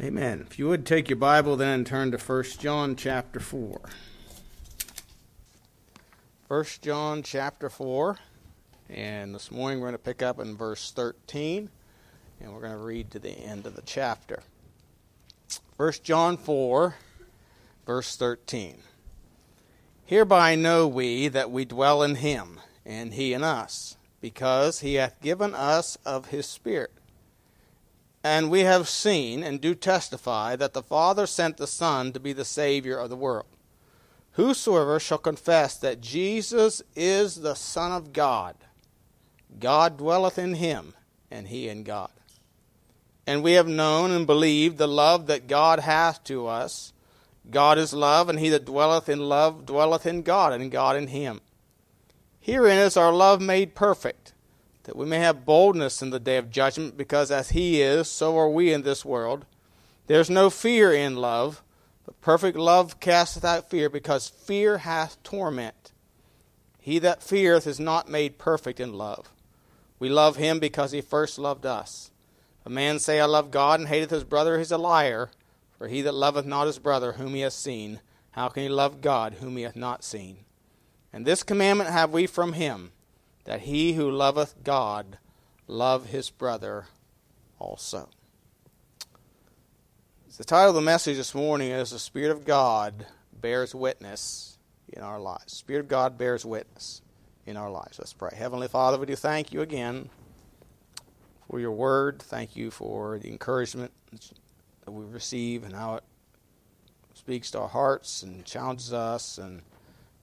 [0.00, 0.46] Amen.
[0.48, 3.80] If you would take your Bible then turn to 1 John chapter 4.
[6.46, 8.16] 1 John chapter 4.
[8.88, 11.68] And this morning we're going to pick up in verse 13
[12.40, 14.44] and we're going to read to the end of the chapter.
[15.78, 16.94] 1 John 4,
[17.84, 18.78] verse 13.
[20.04, 25.20] Hereby know we that we dwell in him, and he in us, because he hath
[25.20, 26.92] given us of his Spirit.
[28.24, 32.32] And we have seen and do testify that the Father sent the Son to be
[32.32, 33.46] the Savior of the world.
[34.32, 38.56] Whosoever shall confess that Jesus is the Son of God,
[39.58, 40.94] God dwelleth in him,
[41.30, 42.10] and he in God.
[43.26, 46.92] And we have known and believed the love that God hath to us.
[47.50, 51.08] God is love, and he that dwelleth in love dwelleth in God, and God in
[51.08, 51.40] him.
[52.40, 54.32] Herein is our love made perfect
[54.88, 58.38] that we may have boldness in the day of judgment, because as he is, so
[58.38, 59.44] are we in this world.
[60.06, 61.62] There is no fear in love,
[62.06, 65.92] but perfect love casteth out fear, because fear hath torment.
[66.78, 69.28] He that feareth is not made perfect in love.
[69.98, 72.10] We love him because he first loved us.
[72.64, 75.28] A man say, I love God, and hateth his brother, he is a liar.
[75.76, 79.02] For he that loveth not his brother, whom he hath seen, how can he love
[79.02, 80.38] God, whom he hath not seen?
[81.12, 82.92] And this commandment have we from him
[83.48, 85.16] that he who loveth God
[85.66, 86.84] love his brother
[87.58, 88.10] also.
[90.36, 94.58] The title of the message this morning is The Spirit of God Bears Witness
[94.92, 95.54] in Our Lives.
[95.54, 97.00] Spirit of God bears witness
[97.46, 97.98] in our lives.
[97.98, 98.34] Let's pray.
[98.36, 100.10] Heavenly Father, we do thank you again
[101.48, 102.20] for your word.
[102.20, 103.92] Thank you for the encouragement
[104.84, 106.04] that we receive and how it
[107.14, 109.62] speaks to our hearts and challenges us and,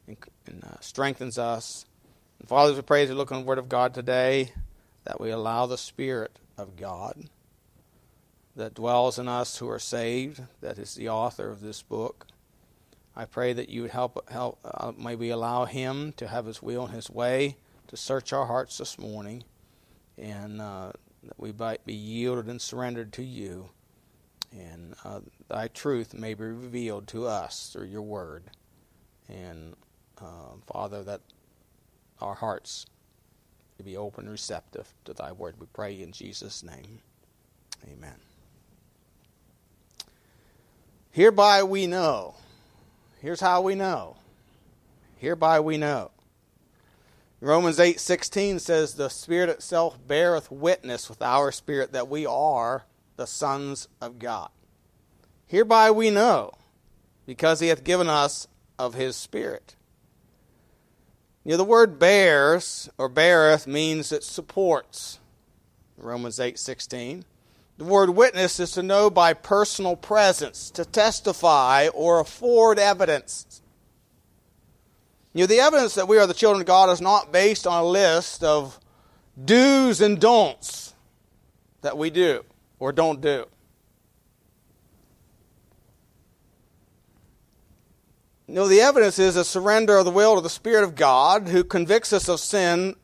[0.08, 1.88] and, uh, strengthens us.
[2.45, 4.51] And Father, we pray as we look on the Word of God today,
[5.03, 7.27] that we allow the Spirit of God
[8.55, 12.27] that dwells in us who are saved, that is the author of this book.
[13.16, 16.61] I pray that you would help, help uh, may we allow him to have his
[16.61, 17.57] will and his way
[17.88, 19.44] to search our hearts this morning,
[20.16, 20.91] and uh,
[21.23, 23.69] that we might be yielded and surrendered to you,
[24.51, 28.44] and uh, thy truth may be revealed to us through your word.
[29.28, 29.73] And
[30.22, 31.22] uh, Father, that
[32.22, 32.86] our hearts
[33.78, 35.56] to be open and receptive to thy word.
[35.59, 37.00] We pray in Jesus' name.
[37.92, 38.16] Amen.
[41.12, 42.36] Hereby we know.
[43.22, 44.18] Here's how we know.
[45.18, 46.12] Hereby we know.
[47.42, 52.86] Romans 8:16 says the spirit itself beareth witness with our spirit that we are
[53.18, 54.50] the sons of God.
[55.46, 56.52] Hereby we know
[57.26, 58.47] because he hath given us
[58.78, 59.76] of his spirit.
[61.45, 65.19] You know, the word bears or beareth means it supports.
[65.95, 67.23] Romans 8:16.
[67.78, 73.61] The word witness is to know by personal presence, to testify or afford evidence.
[75.34, 77.84] You know, the evidence that we are the children of God is not based on
[77.84, 78.79] a list of
[79.44, 80.94] do's and don'ts
[81.81, 82.44] that we do
[82.79, 83.45] or don't do.
[88.47, 91.63] No, the evidence is a surrender of the will to the Spirit of God who
[91.63, 92.95] convicts us of sin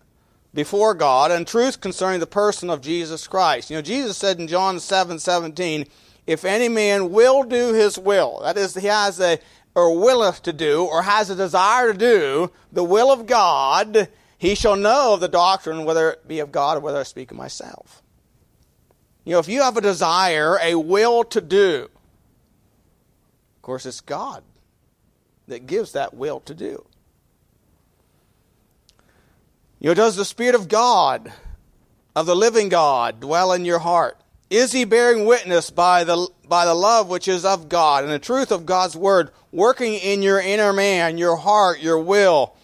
[0.53, 3.71] before God and truth concerning the person of Jesus Christ.
[3.71, 5.87] You know, Jesus said in John 7 17,
[6.27, 9.39] if any man will do his will, that is, he has a,
[9.73, 14.53] or willeth to do, or has a desire to do the will of God, he
[14.53, 17.37] shall know of the doctrine, whether it be of God or whether I speak of
[17.37, 18.03] myself.
[19.23, 21.89] You know, if you have a desire, a will to do,
[23.55, 24.43] of course, it's God
[25.51, 26.85] that gives that will to do.
[29.79, 31.31] You know, does the Spirit of God,
[32.15, 34.17] of the living God, dwell in your heart?
[34.49, 38.19] Is he bearing witness by the, by the love which is of God and the
[38.19, 42.55] truth of God's word working in your inner man, your heart, your will,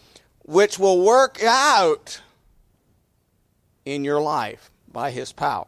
[0.43, 2.21] which will work out
[3.85, 5.67] in your life by his power?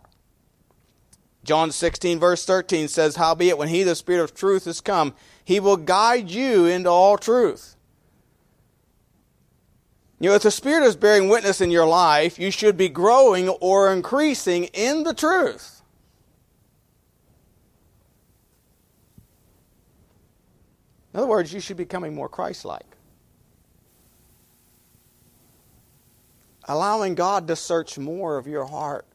[1.43, 5.15] John 16, verse 13 says, Howbeit, when he, the Spirit of truth, is come,
[5.49, 7.75] he will guide you into all truth.
[10.19, 13.49] You know, if the Spirit is bearing witness in your life, you should be growing
[13.49, 15.81] or increasing in the truth.
[21.15, 22.85] In other words, you should be becoming more Christ like.
[26.65, 29.07] Allowing God to search more of your heart,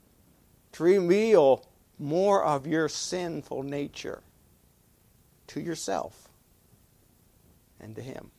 [0.72, 1.64] to reveal
[2.00, 4.23] more of your sinful nature
[5.48, 6.28] to yourself
[7.80, 8.30] and to Him.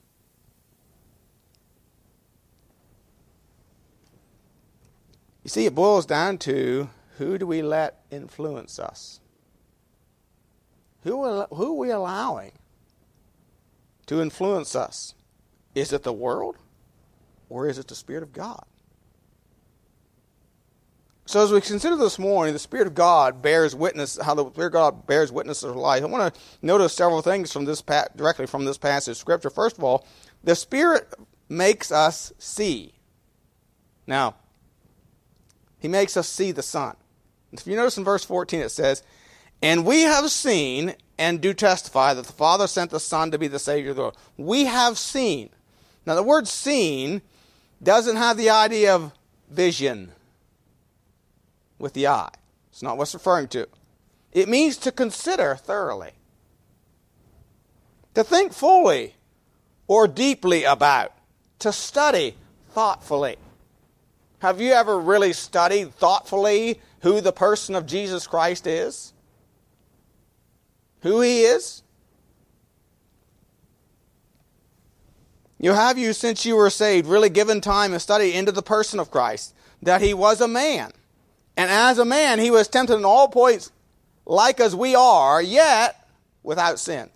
[5.44, 9.19] You see, it boils down to who do we let influence us?
[11.04, 12.54] Who, who are we allowing
[14.07, 15.13] to influence us?
[15.75, 16.57] Is it the world
[17.48, 18.66] or is it the Spirit of God?
[21.35, 24.67] So as we consider this morning, the Spirit of God bears witness, how the Spirit
[24.67, 26.01] of God bears witness of life.
[26.01, 29.49] I want to notice several things from this directly from this passage of Scripture.
[29.49, 30.07] First of all,
[30.45, 31.13] the Spirit
[31.49, 32.93] makes us see.
[34.07, 34.35] Now,
[35.77, 36.95] He makes us see the Son.
[37.51, 39.03] If you notice in verse 14, it says,
[39.61, 43.49] And we have seen and do testify that the Father sent the Son to be
[43.49, 44.17] the Savior of the world.
[44.37, 45.49] We have seen.
[46.05, 47.21] Now, the word seen
[47.83, 49.11] doesn't have the idea of
[49.49, 50.13] vision
[51.80, 52.33] with the eye.
[52.72, 53.68] It's not what's referring to.
[54.31, 56.12] It means to consider thoroughly,
[58.13, 59.16] to think fully
[59.88, 61.13] or deeply about,
[61.60, 62.36] to study
[62.72, 63.38] thoughtfully.
[64.39, 69.13] Have you ever really studied thoughtfully who the person of Jesus Christ is?
[71.01, 71.81] Who he is?
[75.60, 79.00] You have you, since you were saved, really given time and study into the person
[79.00, 80.92] of Christ, that he was a man
[81.57, 83.72] and as a man, he was tempted in all points
[84.25, 86.07] like as we are, yet
[86.44, 87.10] without sin.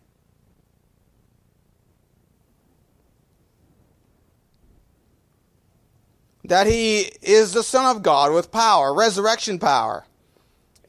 [6.45, 10.05] That he is the Son of God with power, resurrection power.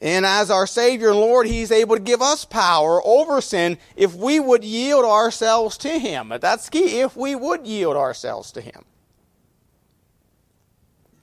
[0.01, 4.15] And as our Savior and Lord, He's able to give us power over sin if
[4.15, 6.33] we would yield ourselves to Him.
[6.41, 8.83] That's key, if we would yield ourselves to Him.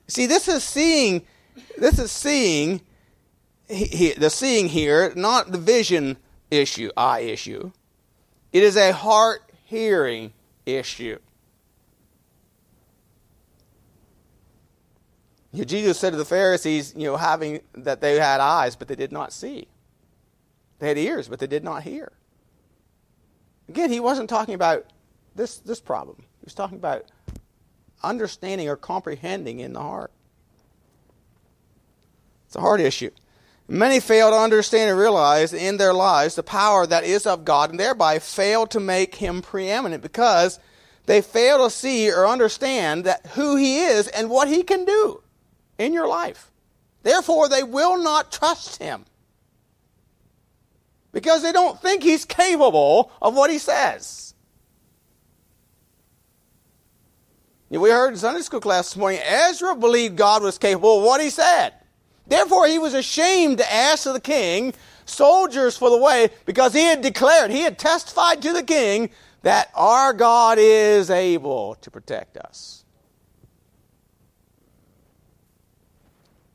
[0.07, 1.27] See, this is seeing
[1.77, 2.81] this is seeing,
[3.69, 6.17] he, the seeing here, not the vision
[6.51, 7.73] issue, eye issue.
[8.53, 10.33] It is a heart hearing
[10.65, 11.19] issue.
[15.55, 19.13] Jesus said to the Pharisees, you know, having that they had eyes, but they did
[19.13, 19.67] not see.
[20.79, 22.13] They had ears, but they did not hear.
[23.69, 24.87] Again, he wasn't talking about
[25.35, 26.17] this, this problem.
[26.19, 27.07] He was talking about
[28.03, 30.13] understanding or comprehending in the heart.
[32.49, 33.11] It's a hard issue.
[33.69, 37.69] Many fail to understand and realize in their lives the power that is of God
[37.69, 40.59] and thereby fail to make him preeminent because
[41.05, 45.23] they fail to see or understand that who he is and what he can do
[45.77, 46.51] in your life.
[47.03, 49.05] Therefore, they will not trust him
[51.13, 54.33] because they don't think he's capable of what he says.
[57.69, 61.21] We heard in Sunday school class this morning, Ezra believed God was capable of what
[61.21, 61.75] he said.
[62.29, 64.75] Therefore, he was ashamed to ask of the king
[65.07, 69.11] soldiers for the way because he had declared, he had testified to the king
[69.43, 72.85] that our God is able to protect us.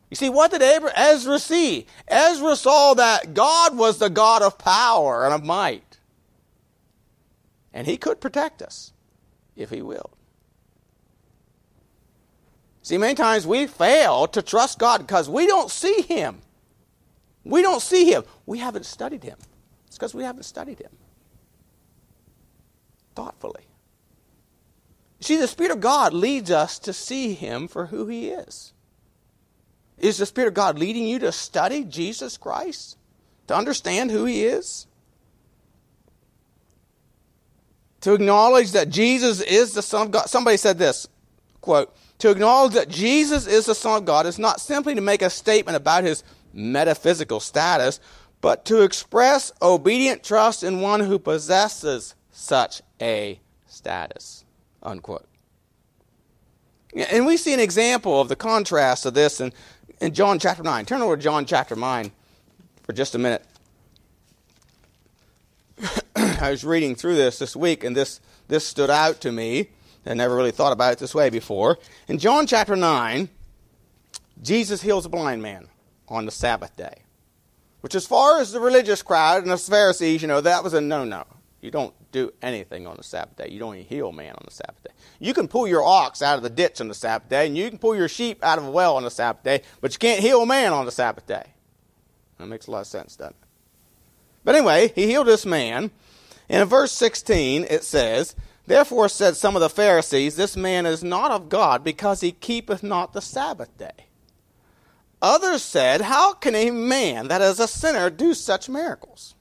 [0.09, 1.87] You see, what did Ezra see?
[2.07, 5.97] Ezra saw that God was the God of power and of might.
[7.73, 8.93] And he could protect us
[9.55, 10.15] if he willed.
[12.83, 16.41] See, many times we fail to trust God because we don't see Him.
[17.45, 18.23] We don't see Him.
[18.45, 19.37] We haven't studied Him.
[19.87, 20.91] It's because we haven't studied Him
[23.15, 23.63] thoughtfully.
[25.21, 28.73] See, the Spirit of God leads us to see Him for who He is.
[29.97, 32.97] Is the Spirit of God leading you to study Jesus Christ?
[33.47, 34.87] To understand who He is?
[38.01, 40.29] To acknowledge that Jesus is the Son of God.
[40.29, 41.07] Somebody said this
[41.61, 45.21] quote, to acknowledge that Jesus is the Son of God is not simply to make
[45.21, 47.99] a statement about his metaphysical status,
[48.39, 54.45] but to express obedient trust in one who possesses such a status.
[54.81, 55.27] Unquote.
[56.95, 59.51] And we see an example of the contrast of this in,
[59.99, 60.85] in John chapter 9.
[60.85, 62.09] Turn over to John chapter 9
[62.83, 63.43] for just a minute.
[66.15, 69.67] I was reading through this this week, and this, this stood out to me.
[70.05, 71.79] I never really thought about it this way before.
[72.07, 73.29] In John chapter 9,
[74.41, 75.67] Jesus heals a blind man
[76.07, 77.03] on the Sabbath day.
[77.81, 80.81] Which, as far as the religious crowd and the Pharisees, you know, that was a
[80.81, 81.25] no no.
[81.61, 83.47] You don't do anything on the Sabbath day.
[83.49, 84.93] You don't even heal man on the Sabbath day.
[85.19, 87.69] You can pull your ox out of the ditch on the Sabbath day, and you
[87.69, 90.21] can pull your sheep out of a well on the Sabbath day, but you can't
[90.21, 91.53] heal a man on the Sabbath day.
[92.37, 93.47] That makes a lot of sense, doesn't it?
[94.43, 95.91] But anyway, he healed this man.
[96.49, 101.03] And in verse 16, it says, Therefore said some of the Pharisees, This man is
[101.03, 104.07] not of God, because he keepeth not the Sabbath day.
[105.21, 109.35] Others said, How can a man that is a sinner do such miracles?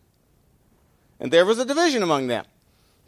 [1.20, 2.44] And there was a division among them.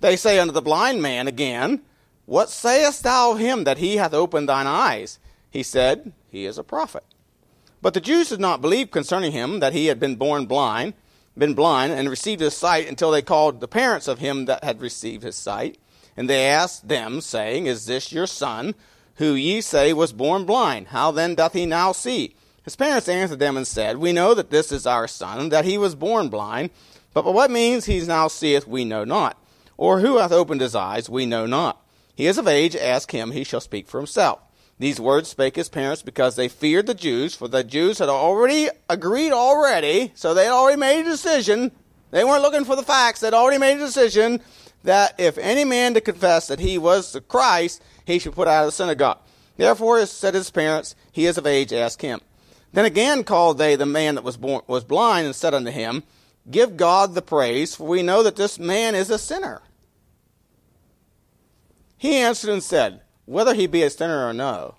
[0.00, 1.83] They say unto the blind man again,
[2.26, 5.18] What sayest thou of him that he hath opened thine eyes?
[5.50, 7.04] He said, He is a prophet.
[7.83, 10.94] But the Jews did not believe concerning him that he had been born blind,
[11.37, 14.80] been blind and received his sight until they called the parents of him that had
[14.80, 15.78] received his sight.
[16.16, 18.75] And they asked them, saying, Is this your son,
[19.16, 20.88] who ye say was born blind?
[20.88, 22.37] How then doth he now see?
[22.64, 25.64] His parents answered them and said, We know that this is our son, and that
[25.64, 26.71] he was born blind.
[27.12, 29.38] But by what means he now seeth, we know not.
[29.76, 31.80] Or who hath opened his eyes, we know not.
[32.14, 34.40] He is of age, ask him, he shall speak for himself.
[34.78, 38.68] These words spake his parents because they feared the Jews, for the Jews had already
[38.88, 41.71] agreed already, so they had already made a decision.
[42.11, 44.40] They weren't looking for the facts, they'd already made a decision
[44.85, 48.64] that if any man did confess that he was the Christ, he should put out
[48.64, 49.19] of the synagogue.
[49.57, 52.21] Therefore said his parents, He is of age, ask him.
[52.73, 56.03] Then again called they the man that was born was blind, and said unto him,
[56.50, 59.62] Give God the praise, for we know that this man is a sinner.
[61.97, 64.75] He answered and said, Whether he be a sinner or no,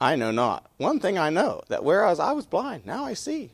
[0.00, 0.70] I know not.
[0.78, 3.52] One thing I know, that whereas I was blind, now I see.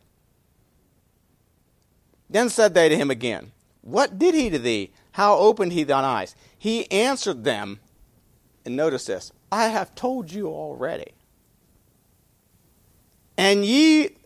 [2.29, 4.93] Then said they to him again, What did he to thee?
[5.13, 6.35] How opened he thine eyes?
[6.59, 7.81] He answered them,
[8.65, 11.13] and notice this I have told you already.
[13.37, 14.17] And ye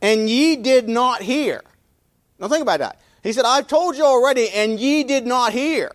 [0.00, 1.62] and ye did not hear.
[2.38, 3.00] Now think about that.
[3.22, 5.90] He said, I've told you already, and ye did not hear.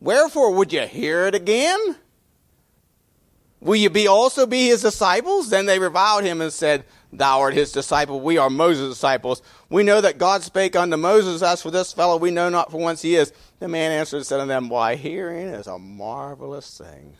[0.00, 1.96] Wherefore would you hear it again?
[3.60, 5.50] Will you be also be his disciples?
[5.50, 9.40] Then they reviled him and said, Thou art his disciple, we are Moses' disciples.
[9.70, 12.82] We know that God spake unto Moses, As for this fellow, we know not from
[12.82, 13.32] whence he is.
[13.58, 17.16] The man answered and said unto them, Why, hearing is a marvelous thing.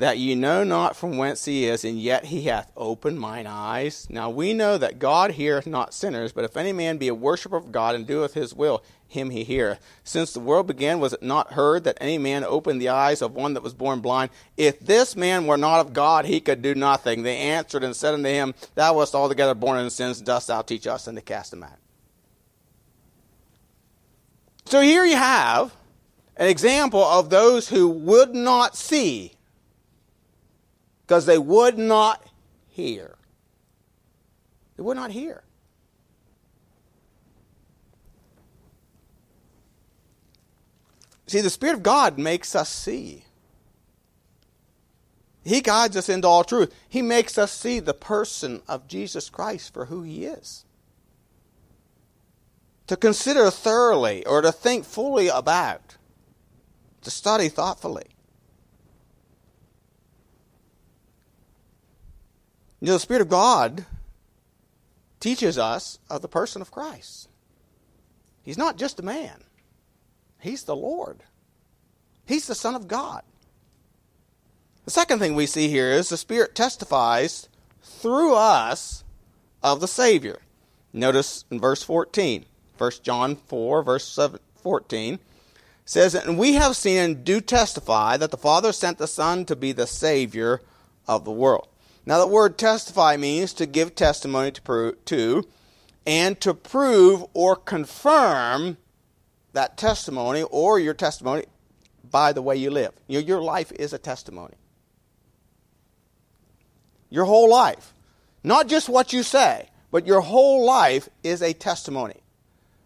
[0.00, 4.06] that ye know not from whence he is, and yet he hath opened mine eyes.
[4.08, 7.56] Now we know that God heareth not sinners, but if any man be a worshipper
[7.56, 9.80] of God and doeth his will, him he heareth.
[10.04, 13.34] Since the world began, was it not heard that any man opened the eyes of
[13.34, 14.30] one that was born blind?
[14.56, 17.22] If this man were not of God, he could do nothing.
[17.22, 20.86] They answered and said unto him, Thou wast altogether born in sins, dost thou teach
[20.86, 21.78] us and to cast them out?
[24.66, 25.74] So here you have
[26.36, 29.32] an example of those who would not see
[31.02, 32.24] because they would not
[32.68, 33.16] hear.
[34.76, 35.42] They would not hear.
[41.30, 43.24] See, the Spirit of God makes us see.
[45.44, 46.74] He guides us into all truth.
[46.88, 50.64] He makes us see the person of Jesus Christ for who he is.
[52.88, 55.98] To consider thoroughly or to think fully about,
[57.02, 58.08] to study thoughtfully.
[62.80, 63.86] You know, the Spirit of God
[65.20, 67.28] teaches us of the person of Christ.
[68.42, 69.44] He's not just a man,
[70.40, 71.22] He's the Lord,
[72.26, 73.22] He's the Son of God.
[74.84, 77.48] The second thing we see here is the Spirit testifies
[77.82, 79.04] through us
[79.62, 80.38] of the Savior.
[80.92, 82.44] Notice in verse 14,
[82.76, 84.18] 1 John 4, verse
[84.62, 85.18] 14
[85.84, 89.54] says, And we have seen and do testify that the Father sent the Son to
[89.54, 90.60] be the Savior
[91.06, 91.68] of the world.
[92.06, 95.46] Now, the word testify means to give testimony to, prove, to
[96.06, 98.78] and to prove or confirm
[99.52, 101.44] that testimony or your testimony
[102.10, 102.92] by the way you live.
[103.06, 104.54] You know, your life is a testimony.
[107.08, 107.92] Your whole life.
[108.42, 112.20] Not just what you say, but your whole life is a testimony.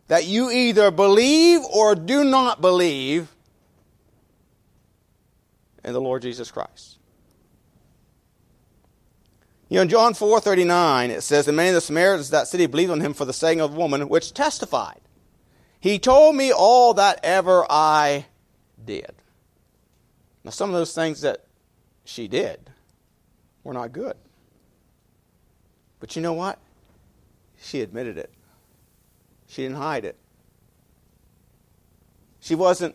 [0.08, 3.28] That you either believe or do not believe
[5.84, 6.98] in the Lord Jesus Christ.
[9.68, 12.48] You know, in John 4 39, it says, And many of the Samaritans of that
[12.48, 15.00] city believed on him for the saying of the woman, which testified,
[15.84, 18.24] He told me all that ever I
[18.82, 19.12] did.
[20.42, 21.44] Now, some of those things that
[22.06, 22.70] she did
[23.64, 24.16] were not good.
[26.00, 26.58] But you know what?
[27.60, 28.32] She admitted it.
[29.46, 30.16] She didn't hide it.
[32.40, 32.94] She wasn't,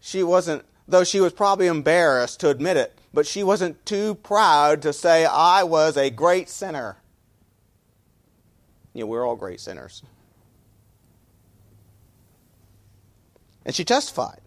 [0.00, 4.82] she wasn't, though she was probably embarrassed to admit it, but she wasn't too proud
[4.82, 6.96] to say, I was a great sinner.
[8.94, 10.02] You know, we're all great sinners.
[13.66, 14.40] And she testified.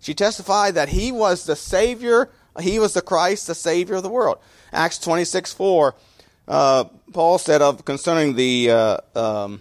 [0.00, 4.08] She testified that he was the Savior, he was the Christ, the Savior of the
[4.08, 4.38] world.
[4.72, 5.94] Acts 26 4,
[6.48, 9.60] uh, Paul said of concerning the uh, um,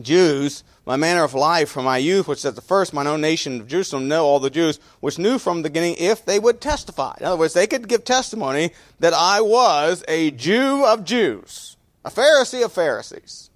[0.00, 3.60] Jews, my manner of life from my youth, which at the first mine own nation
[3.60, 7.14] of Jerusalem know all the Jews, which knew from the beginning if they would testify.
[7.18, 12.10] In other words, they could give testimony that I was a Jew of Jews, a
[12.10, 13.50] Pharisee of Pharisees.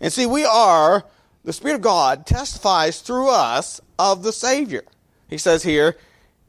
[0.00, 1.04] And see, we are,
[1.44, 4.84] the Spirit of God testifies through us of the Savior.
[5.28, 5.96] He says here,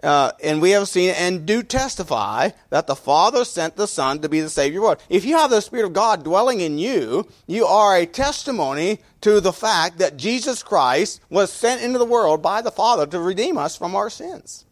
[0.04, 4.30] uh, and we have seen and do testify that the Father sent the Son to
[4.30, 5.04] be the Savior of the world.
[5.10, 9.42] If you have the Spirit of God dwelling in you, you are a testimony to
[9.42, 13.58] the fact that Jesus Christ was sent into the world by the Father to redeem
[13.58, 14.66] us from our sins.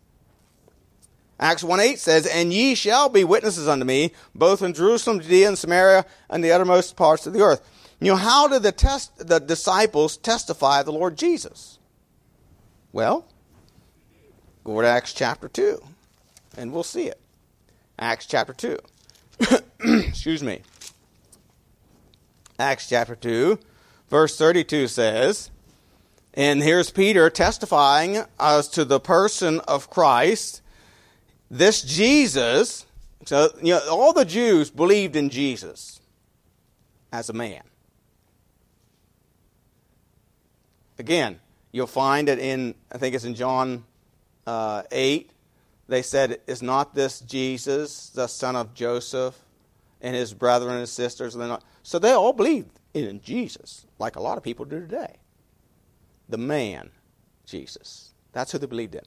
[1.39, 5.49] Acts 1 8 says, And ye shall be witnesses unto me, both in Jerusalem, Judea,
[5.49, 7.67] and Samaria, and the uttermost parts of the earth.
[7.99, 11.79] You know, how did the, test, the disciples testify of the Lord Jesus?
[12.91, 13.25] Well,
[14.65, 15.79] Go to Acts chapter 2,
[16.57, 17.21] and we'll see it.
[17.99, 18.79] Acts chapter 2.
[20.07, 20.61] Excuse me.
[22.57, 23.59] Acts chapter 2,
[24.09, 25.51] verse 32 says,
[26.33, 30.63] and here's Peter testifying as to the person of Christ.
[31.51, 32.87] This Jesus,
[33.25, 36.01] so you know, all the Jews believed in Jesus
[37.13, 37.61] as a man.
[40.97, 41.39] Again,
[41.71, 43.83] you'll find it in, I think it's in John
[44.47, 45.31] uh, 8,
[45.87, 49.37] they said, Is not this Jesus, the son of Joseph,
[50.01, 51.37] and his brethren and sisters?
[51.83, 55.17] So they all believed in Jesus, like a lot of people do today.
[56.29, 56.89] The man,
[57.45, 58.13] Jesus.
[58.31, 59.03] That's who they believed in.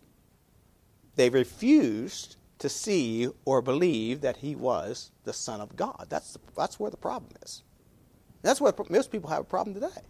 [1.17, 6.07] They refused to see or believe that he was the Son of God.
[6.09, 7.63] That's, the, that's where the problem is.
[8.43, 10.03] That's where most people have a problem today.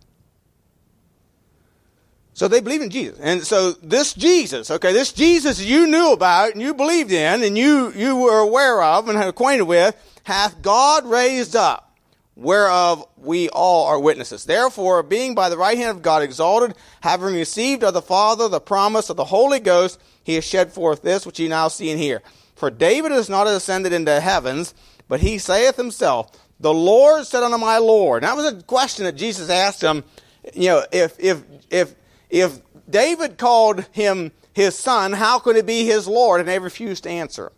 [2.39, 3.19] So they believe in Jesus.
[3.21, 7.59] And so this Jesus, okay, this Jesus you knew about and you believed in and
[7.59, 11.99] you, you were aware of and acquainted with, hath God raised up,
[12.37, 14.45] whereof we all are witnesses.
[14.45, 18.61] Therefore, being by the right hand of God exalted, having received of the Father the
[18.61, 21.99] promise of the Holy Ghost, he has shed forth this which ye now see and
[21.99, 22.23] hear.
[22.55, 24.75] For David is not ascended into heavens,
[25.09, 26.31] but he saith himself,
[26.61, 28.23] The Lord said unto my Lord.
[28.23, 30.05] And that was a question that Jesus asked him,
[30.55, 31.95] you know, if, if, if
[32.31, 36.41] if David called him his son, how could it be his Lord?
[36.41, 37.53] And they refused to answer.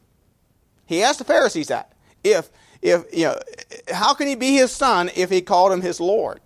[0.86, 1.92] He asked the Pharisees that.
[2.22, 2.50] If,
[2.82, 3.38] if, you know,
[3.92, 6.40] how can he be his son if he called him his Lord?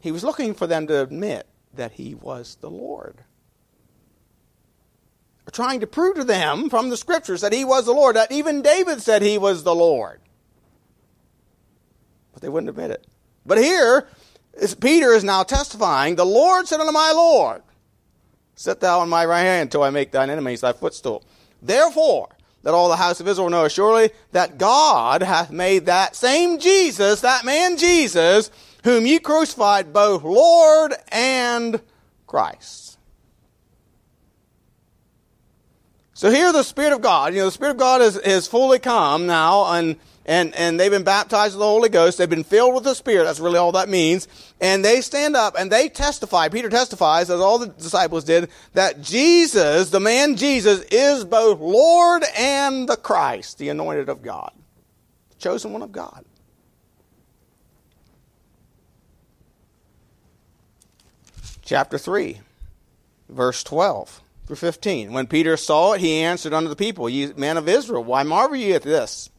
[0.00, 3.22] He was looking for them to admit that he was the Lord.
[5.52, 8.62] Trying to prove to them from the scriptures that he was the Lord, that even
[8.62, 10.20] David said he was the Lord.
[12.32, 13.06] But they wouldn't admit it.
[13.46, 14.08] But here,
[14.80, 17.62] Peter is now testifying, The Lord said unto my Lord,
[18.54, 21.22] Sit thou on my right hand until I make thine enemies thy footstool.
[21.60, 22.28] Therefore,
[22.62, 27.20] let all the house of Israel know surely that God hath made that same Jesus,
[27.20, 28.50] that man Jesus,
[28.82, 31.80] whom ye crucified, both Lord and
[32.26, 32.98] Christ.
[36.14, 38.78] So here the Spirit of God, you know, the Spirit of God is, is fully
[38.78, 42.18] come now, and and, and they've been baptized with the Holy Ghost.
[42.18, 43.24] They've been filled with the Spirit.
[43.24, 44.26] That's really all that means.
[44.60, 46.48] And they stand up and they testify.
[46.48, 52.24] Peter testifies, as all the disciples did, that Jesus, the man Jesus, is both Lord
[52.36, 54.50] and the Christ, the anointed of God,
[55.30, 56.24] the chosen one of God.
[61.62, 62.40] Chapter 3,
[63.28, 65.12] verse 12 through 15.
[65.12, 68.56] When Peter saw it, he answered unto the people, Ye men of Israel, why marvel
[68.56, 69.30] ye at this?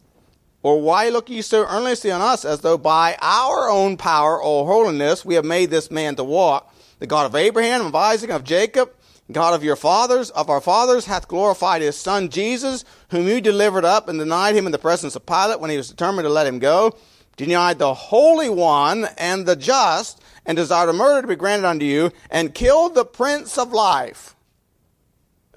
[0.67, 4.65] Or why look ye so earnestly on us, as though by our own power or
[4.65, 6.75] holiness we have made this man to walk?
[6.99, 8.91] The God of Abraham, of Isaac, of Jacob,
[9.31, 13.85] God of your fathers, of our fathers, hath glorified his son Jesus, whom you delivered
[13.85, 16.47] up and denied him in the presence of Pilate when he was determined to let
[16.47, 16.93] him go,
[17.37, 21.85] denied the Holy One and the just, and desired a murder to be granted unto
[21.85, 24.35] you, and killed the Prince of Life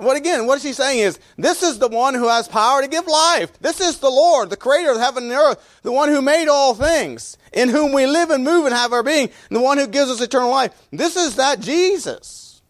[0.03, 2.89] what again, what is he saying is, this is the one who has power to
[2.89, 3.59] give life.
[3.61, 6.75] This is the Lord, the creator of heaven and earth, the one who made all
[6.75, 10.11] things, in whom we live and move and have our being, the one who gives
[10.11, 10.73] us eternal life.
[10.91, 12.63] This is that Jesus.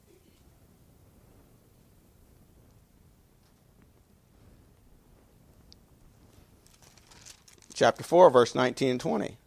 [7.74, 9.38] Chapter 4, verse 19 and 20.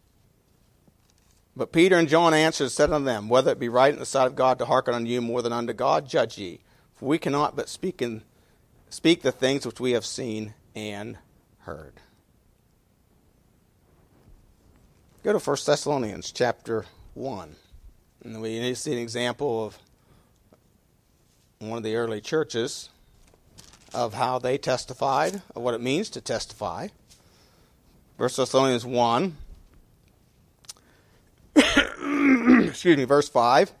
[1.56, 4.06] But Peter and John answered and said unto them, Whether it be right in the
[4.06, 6.60] sight of God to hearken unto you more than unto God, judge ye.
[6.96, 8.22] For we cannot but speak, in,
[8.90, 11.18] speak the things which we have seen and
[11.60, 11.94] heard.
[15.22, 17.56] Go to 1 Thessalonians chapter 1.
[18.24, 19.78] And we see an example of
[21.58, 22.90] one of the early churches
[23.94, 26.88] of how they testified, of what it means to testify.
[28.16, 29.36] 1 Thessalonians 1.
[32.68, 33.72] Excuse me, verse 5.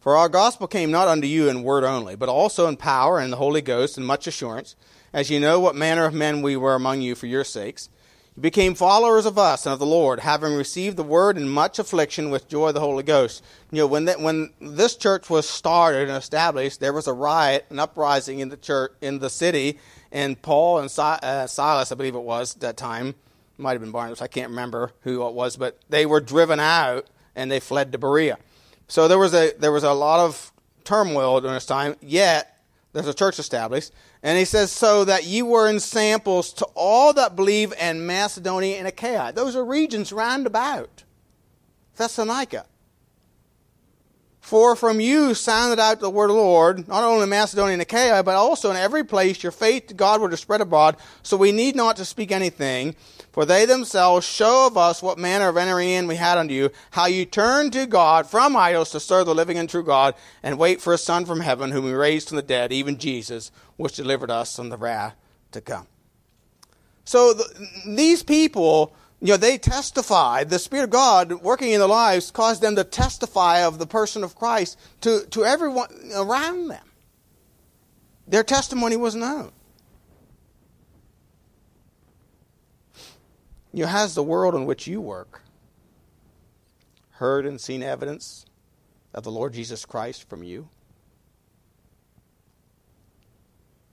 [0.00, 3.32] For our gospel came not unto you in word only, but also in power and
[3.32, 4.76] the Holy Ghost and much assurance,
[5.12, 7.88] as you know what manner of men we were among you for your sakes.
[8.36, 11.80] You became followers of us and of the Lord, having received the word in much
[11.80, 13.42] affliction with joy of the Holy Ghost.
[13.72, 17.66] You know, when that, when this church was started and established, there was a riot,
[17.68, 19.80] an uprising in the church in the city,
[20.12, 23.16] and Paul and si- uh, Silas, I believe it was at that time,
[23.56, 27.08] might have been Barnabas, I can't remember who it was, but they were driven out
[27.34, 28.38] and they fled to Berea.
[28.88, 30.52] So there was a there was a lot of
[30.84, 31.94] turmoil during this time.
[32.00, 32.56] Yet
[32.92, 37.12] there's a church established, and he says, so that you were in samples to all
[37.12, 39.32] that believe in Macedonia and Achaia.
[39.32, 41.04] Those are regions round about
[41.96, 42.64] Thessalonica.
[44.48, 47.82] For from you sounded out the word of the Lord, not only in Macedonia and
[47.82, 50.96] Achaia, but also in every place your faith to God were to spread abroad.
[51.22, 52.96] So we need not to speak anything,
[53.30, 56.70] for they themselves show of us what manner of entering in we had unto you,
[56.92, 60.58] how you turned to God from idols to serve the living and true God, and
[60.58, 63.96] wait for a Son from heaven, whom He raised from the dead, even Jesus, which
[63.96, 65.14] delivered us from the wrath
[65.52, 65.86] to come.
[67.04, 70.48] So the, these people you know, they testified.
[70.48, 74.22] The Spirit of God working in their lives caused them to testify of the person
[74.22, 76.84] of Christ to, to everyone around them.
[78.28, 79.52] Their testimony was known.
[83.72, 85.42] You know, has the world in which you work
[87.12, 88.46] heard and seen evidence
[89.12, 90.68] of the Lord Jesus Christ from you?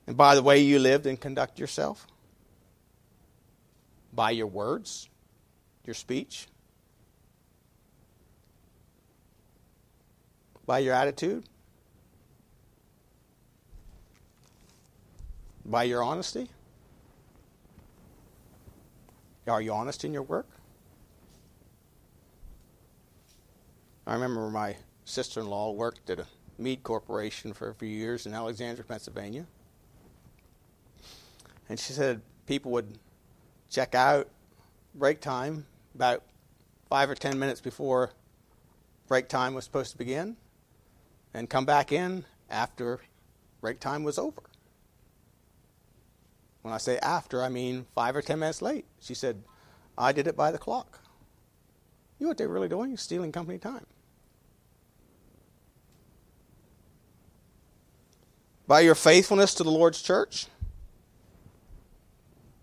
[0.05, 2.05] And by the way you lived and conduct yourself?
[4.13, 5.09] By your words?
[5.85, 6.47] Your speech,
[10.65, 11.43] by your attitude,
[15.65, 16.49] by your honesty?
[19.47, 20.47] Are you honest in your work?
[24.07, 26.25] I remember my sister in law worked at a
[26.57, 29.45] Mead Corporation for a few years in Alexandria, Pennsylvania.
[31.69, 32.97] And she said people would
[33.69, 34.29] check out
[34.93, 35.65] break time
[35.95, 36.23] about
[36.89, 38.11] five or ten minutes before
[39.07, 40.35] break time was supposed to begin
[41.33, 42.99] and come back in after
[43.61, 44.43] break time was over.
[46.61, 48.85] When I say after, I mean five or ten minutes late.
[48.99, 49.43] She said,
[49.97, 50.99] I did it by the clock.
[52.19, 52.97] You know what they're really doing?
[52.97, 53.85] Stealing company time.
[58.67, 60.47] By your faithfulness to the Lord's church.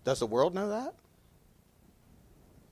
[0.03, 0.93] Does the world know that?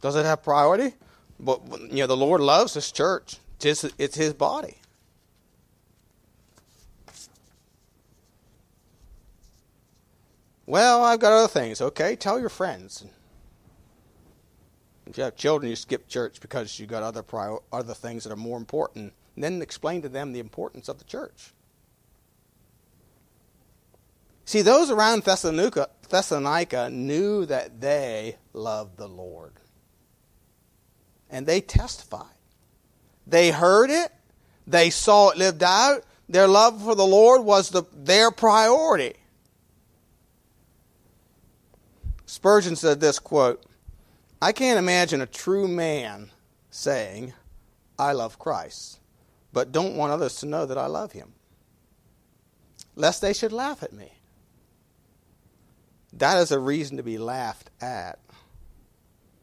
[0.02, 0.96] Does it have priority?
[1.40, 1.62] But
[1.92, 3.38] you know, the Lord loves His church.
[3.56, 4.78] It's his, it's His body.
[10.66, 11.82] Well, I've got other things.
[11.82, 13.04] Okay, tell your friends.
[15.06, 18.32] If you have children, you skip church because you've got other prior, other things that
[18.32, 19.14] are more important.
[19.36, 21.54] And then explain to them the importance of the church.
[24.46, 29.54] See, those around Thessalonica, Thessalonica knew that they loved the Lord
[31.32, 32.28] and they testified.
[33.26, 34.12] They heard it,
[34.68, 36.04] they saw it lived out.
[36.30, 39.16] Their love for the Lord was the, their priority.
[42.26, 43.66] Spurgeon said this quote,
[44.42, 46.32] I can't imagine a true man
[46.70, 47.34] saying,
[48.00, 49.00] I love Christ,
[49.52, 51.34] but don't want others to know that I love him,
[52.96, 54.14] lest they should laugh at me.
[56.14, 58.20] That is a reason to be laughed at,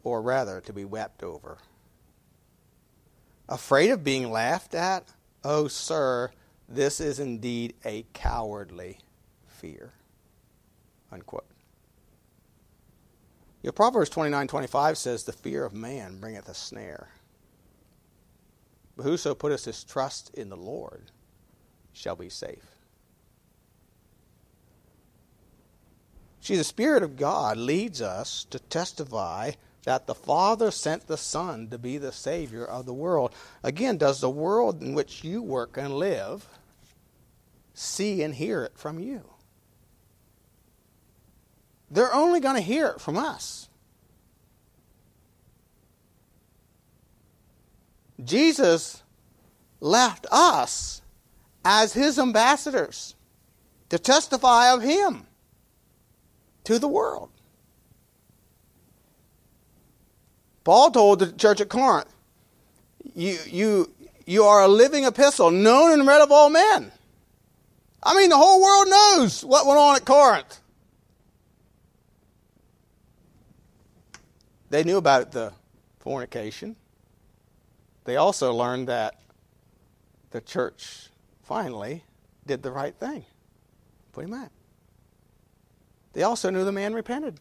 [0.02, 1.58] or rather, to be wept over.
[3.48, 5.08] Afraid of being laughed at?
[5.42, 6.30] Oh, sir,
[6.68, 8.98] this is indeed a cowardly
[9.46, 9.92] fear.
[11.10, 11.46] Unquote.
[13.62, 17.08] Your Proverbs 29:25 says, The fear of man bringeth a snare.
[18.96, 21.10] But whoso putteth his trust in the Lord
[21.92, 22.76] shall be safe.
[26.40, 29.52] See, the Spirit of God leads us to testify
[29.84, 33.34] that the Father sent the Son to be the Savior of the world.
[33.62, 36.46] Again, does the world in which you work and live
[37.74, 39.22] see and hear it from you?
[41.90, 43.68] They're only going to hear it from us.
[48.22, 49.02] Jesus
[49.80, 51.02] left us
[51.64, 53.14] as his ambassadors
[53.88, 55.26] to testify of him
[56.64, 57.30] to the world.
[60.68, 62.12] Paul told the church at Corinth,
[63.14, 63.90] you, you,
[64.26, 66.92] you are a living epistle, known and read of all men.
[68.02, 70.60] I mean, the whole world knows what went on at Corinth.
[74.68, 75.54] They knew about the
[76.00, 76.76] fornication.
[78.04, 79.18] They also learned that
[80.32, 81.08] the church
[81.44, 82.04] finally
[82.46, 83.24] did the right thing.
[84.12, 84.50] Put him out.
[86.12, 87.40] They also knew the man repented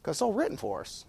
[0.00, 1.04] because it's all written for us.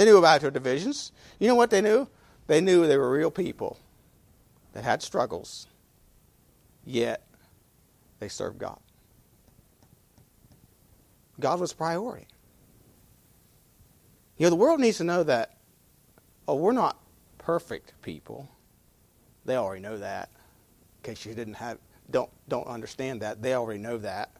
[0.00, 1.12] They knew about their divisions.
[1.38, 2.08] You know what they knew?
[2.46, 3.78] They knew they were real people
[4.72, 5.66] that had struggles,
[6.86, 7.26] yet
[8.18, 8.78] they served God.
[11.38, 12.28] God was priority.
[14.38, 15.58] You know, the world needs to know that,
[16.48, 16.96] oh, we're not
[17.36, 18.48] perfect people.
[19.44, 20.30] They already know that.
[21.04, 21.76] In case you didn't have
[22.10, 24.30] don't don't understand that, they already know that.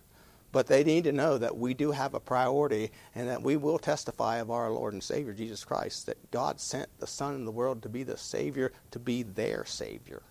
[0.52, 3.78] But they need to know that we do have a priority and that we will
[3.78, 7.52] testify of our Lord and Savior Jesus Christ, that God sent the Son in the
[7.52, 10.22] world to be the Savior, to be their Savior.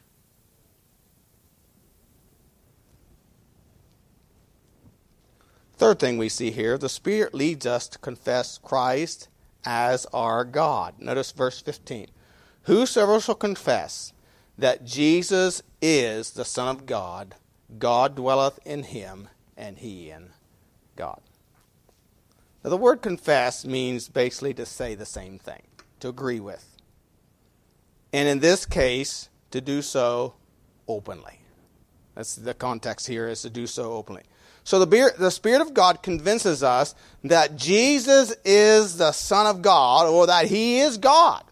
[5.78, 9.30] Third thing we see here the Spirit leads us to confess Christ
[9.66, 10.96] as our God.
[11.00, 12.08] Notice verse 15.
[12.64, 14.12] Whosoever shall confess
[14.58, 17.36] that Jesus is the Son of God,
[17.78, 19.30] God dwelleth in him,
[19.60, 20.30] and he in
[20.96, 21.22] God.
[22.64, 25.62] Now, the word confess means basically to say the same thing,
[26.00, 26.78] to agree with.
[28.12, 30.34] And in this case, to do so
[30.88, 31.42] openly.
[32.16, 34.24] That's the context here is to do so openly.
[34.64, 40.08] So the, the Spirit of God convinces us that Jesus is the Son of God
[40.08, 41.44] or that He is God.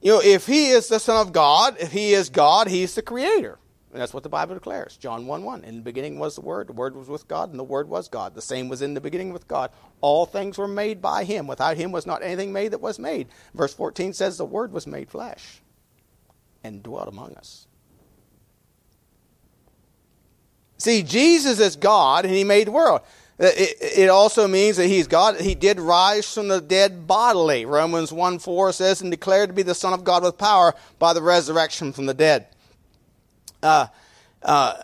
[0.00, 3.02] You know, if He is the Son of God, if He is God, He's the
[3.02, 3.58] Creator.
[3.92, 4.96] And that's what the Bible declares.
[4.96, 5.64] John 1 1.
[5.64, 8.08] In the beginning was the Word, the Word was with God, and the Word was
[8.08, 8.34] God.
[8.34, 9.70] The same was in the beginning with God.
[10.00, 11.46] All things were made by Him.
[11.46, 13.28] Without Him was not anything made that was made.
[13.54, 15.62] Verse 14 says, The Word was made flesh
[16.62, 17.66] and dwelt among us.
[20.78, 23.00] See, Jesus is God and he made the world.
[23.38, 25.40] It, it, also means that he's God.
[25.40, 27.64] He did rise from the dead bodily.
[27.64, 31.12] Romans 1 4 says, and declared to be the Son of God with power by
[31.12, 32.48] the resurrection from the dead.
[33.62, 33.86] Uh,
[34.42, 34.82] uh,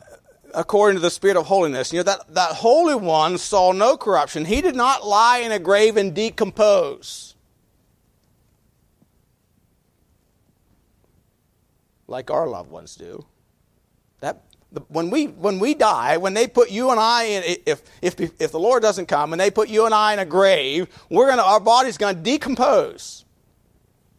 [0.54, 1.92] according to the Spirit of holiness.
[1.92, 4.44] You know, that, that Holy One saw no corruption.
[4.44, 7.34] He did not lie in a grave and decompose.
[12.06, 13.24] like our loved ones do.
[14.20, 14.42] That
[14.88, 18.52] when we when we die, when they put you and I in, if if if
[18.52, 21.42] the Lord doesn't come and they put you and I in a grave, we're gonna
[21.42, 23.24] our body's gonna decompose.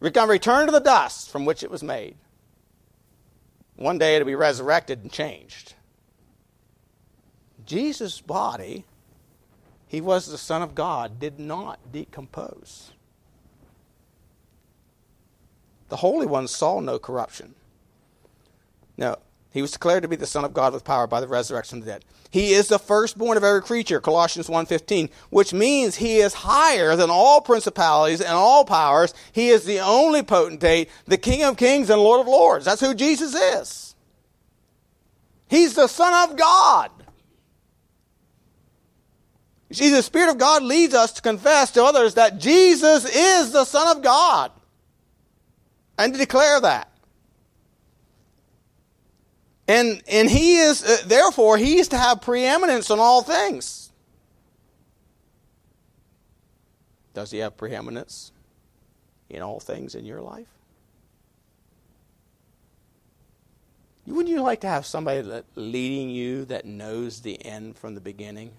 [0.00, 2.16] We're gonna return to the dust from which it was made.
[3.76, 5.74] One day it'll be resurrected and changed.
[7.64, 8.84] Jesus' body,
[9.88, 12.92] he was the Son of God, did not decompose.
[15.88, 17.54] The Holy One saw no corruption.
[18.96, 19.18] No,
[19.56, 21.86] he was declared to be the Son of God with power by the resurrection of
[21.86, 22.04] the dead.
[22.30, 27.08] He is the firstborn of every creature, Colossians 1.15, which means he is higher than
[27.08, 29.14] all principalities and all powers.
[29.32, 32.66] He is the only potentate, the King of kings and Lord of lords.
[32.66, 33.94] That's who Jesus is.
[35.48, 36.90] He's the Son of God.
[39.72, 43.64] See, the Spirit of God leads us to confess to others that Jesus is the
[43.64, 44.52] Son of God
[45.96, 46.90] and to declare that.
[49.68, 53.90] And, and he is, uh, therefore, he is to have preeminence on all things.
[57.14, 58.30] Does he have preeminence
[59.28, 60.46] in all things in your life?
[64.06, 68.52] Wouldn't you like to have somebody leading you that knows the end from the beginning?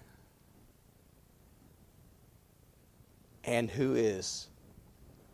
[3.44, 4.48] And who is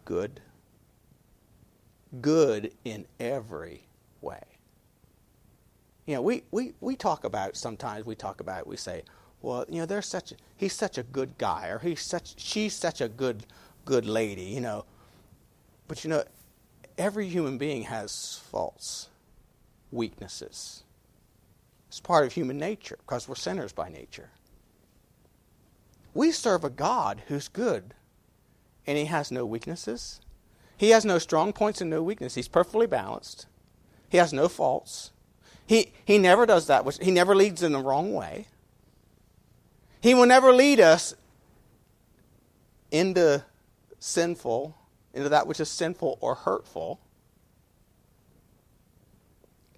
[0.04, 0.40] good?
[2.20, 3.82] Good in every
[4.20, 4.53] way.
[6.06, 9.02] You know, we, we, we talk about sometimes we talk about we say,
[9.40, 13.00] well, you know, there's such he's such a good guy or he's such she's such
[13.00, 13.44] a good
[13.84, 14.84] good lady, you know.
[15.88, 16.24] But you know,
[16.98, 19.08] every human being has faults,
[19.90, 20.82] weaknesses.
[21.88, 24.30] It's part of human nature because we're sinners by nature.
[26.12, 27.94] We serve a God who's good
[28.86, 30.20] and he has no weaknesses.
[30.76, 32.34] He has no strong points and no weakness.
[32.34, 33.46] He's perfectly balanced.
[34.08, 35.12] He has no faults.
[35.66, 36.84] He, he never does that.
[36.84, 38.46] Which, he never leads in the wrong way.
[40.00, 41.14] He will never lead us
[42.90, 43.42] into
[43.98, 44.76] sinful,
[45.14, 47.00] into that which is sinful or hurtful.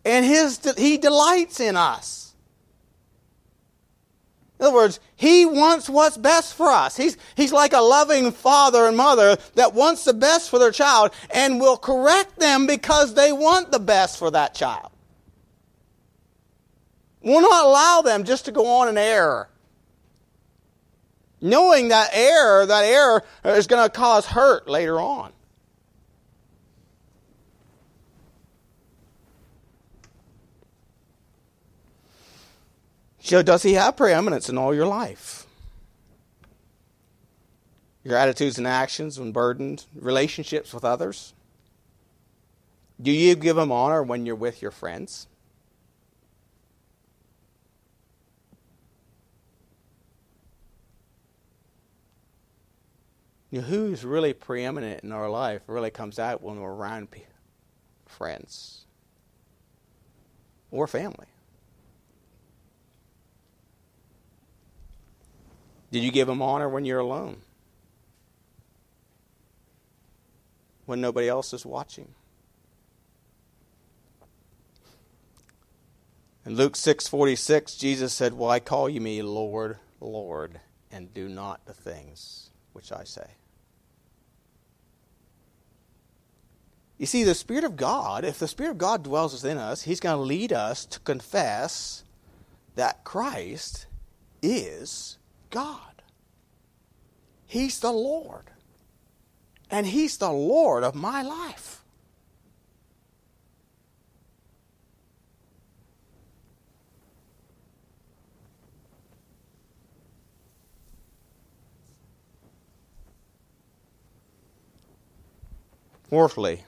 [0.05, 2.35] And his, he delights in us.
[4.59, 6.96] In other words, he wants what's best for us.
[6.96, 11.12] He's, he's like a loving father and mother that wants the best for their child
[11.31, 14.90] and will correct them because they want the best for that child
[17.33, 19.49] will not allow them just to go on in error.
[21.41, 25.33] Knowing that error, that error is going to cause hurt later on.
[33.21, 35.47] So, does he have preeminence in all your life?
[38.05, 41.35] Your attitudes and actions when burdened, relationships with others?
[43.03, 45.27] Do you give him honor when you're with your friends?
[53.57, 57.09] You know, who's really preeminent in our life really comes out when we're around
[58.05, 58.85] friends
[60.71, 61.29] or family.
[65.90, 67.38] Did you give them honor when you're alone?
[70.85, 72.14] When nobody else is watching?
[76.45, 81.73] In Luke 6:46, Jesus said, "Why call you me Lord, Lord, and do not the
[81.73, 83.31] things which I say?"
[86.99, 90.01] You see, the Spirit of God, if the Spirit of God dwells within us, He's
[90.01, 92.05] going to lead us to confess
[92.75, 93.87] that Christ
[94.43, 95.19] is
[95.51, 96.03] God.
[97.47, 98.51] He's the Lord.
[99.71, 101.83] And He's the Lord of my life.
[116.09, 116.65] Fourthly,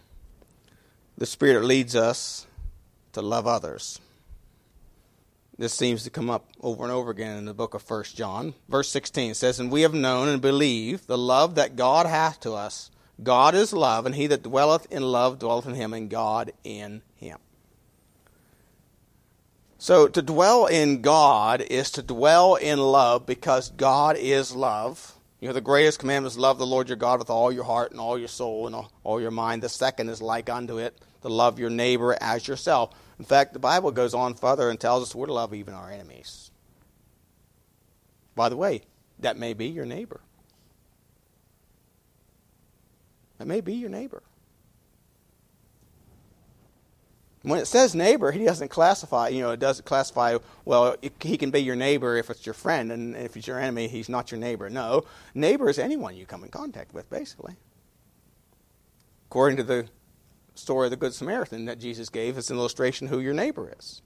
[1.19, 2.47] the Spirit leads us
[3.13, 4.01] to love others.
[5.59, 8.55] This seems to come up over and over again in the book of First John.
[8.69, 12.53] Verse 16 says, And we have known and believed the love that God hath to
[12.53, 12.93] us.
[13.21, 17.03] God is love, and he that dwelleth in love dwelleth in him, and God in
[17.17, 17.39] him.
[19.79, 25.18] So to dwell in God is to dwell in love because God is love.
[25.41, 27.93] You know, the greatest commandment is love the Lord your God with all your heart
[27.93, 28.75] and all your soul and
[29.05, 29.63] all your mind.
[29.63, 32.95] The second is like unto it to love your neighbor as yourself.
[33.19, 35.91] In fact, the Bible goes on further and tells us we're to love even our
[35.91, 36.51] enemies.
[38.35, 38.83] By the way,
[39.21, 40.21] that may be your neighbor.
[43.39, 44.23] That may be your neighbor.
[47.49, 51.51] When it says neighbor, he doesn't classify, you know, it doesn't classify, well, he can
[51.51, 54.39] be your neighbor if it's your friend, and if it's your enemy, he's not your
[54.39, 54.69] neighbor.
[54.69, 57.57] No, neighbor is anyone you come in contact with, basically.
[59.31, 59.87] According to the
[60.57, 64.03] story of the Good Samaritan that Jesus gave as an illustration who your neighbor is.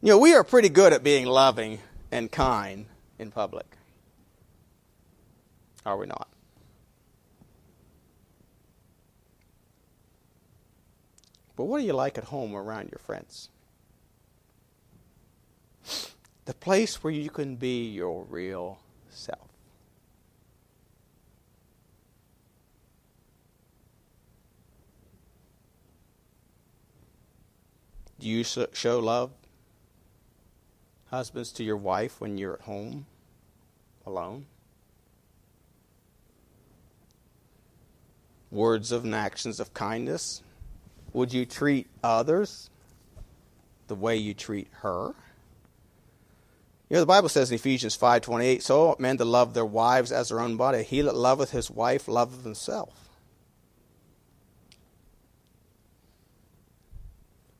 [0.00, 1.80] You know, we are pretty good at being loving
[2.12, 2.86] and kind
[3.18, 3.66] in public.
[5.84, 6.28] Are we not?
[11.58, 13.48] But what are you like at home around your friends?
[16.44, 18.78] The place where you can be your real
[19.10, 19.48] self.
[28.20, 29.32] Do you show love,
[31.10, 33.06] husbands, to your wife when you're at home
[34.06, 34.46] alone?
[38.52, 40.40] Words of and actions of kindness.
[41.12, 42.70] Would you treat others
[43.86, 45.14] the way you treat her?
[46.88, 50.30] You know, the Bible says in Ephesians 5.28, So men to love their wives as
[50.30, 50.82] their own body.
[50.82, 53.08] He that loveth his wife loveth himself.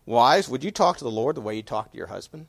[0.06, 2.46] Wives, would you talk to the Lord the way you talk to your husband?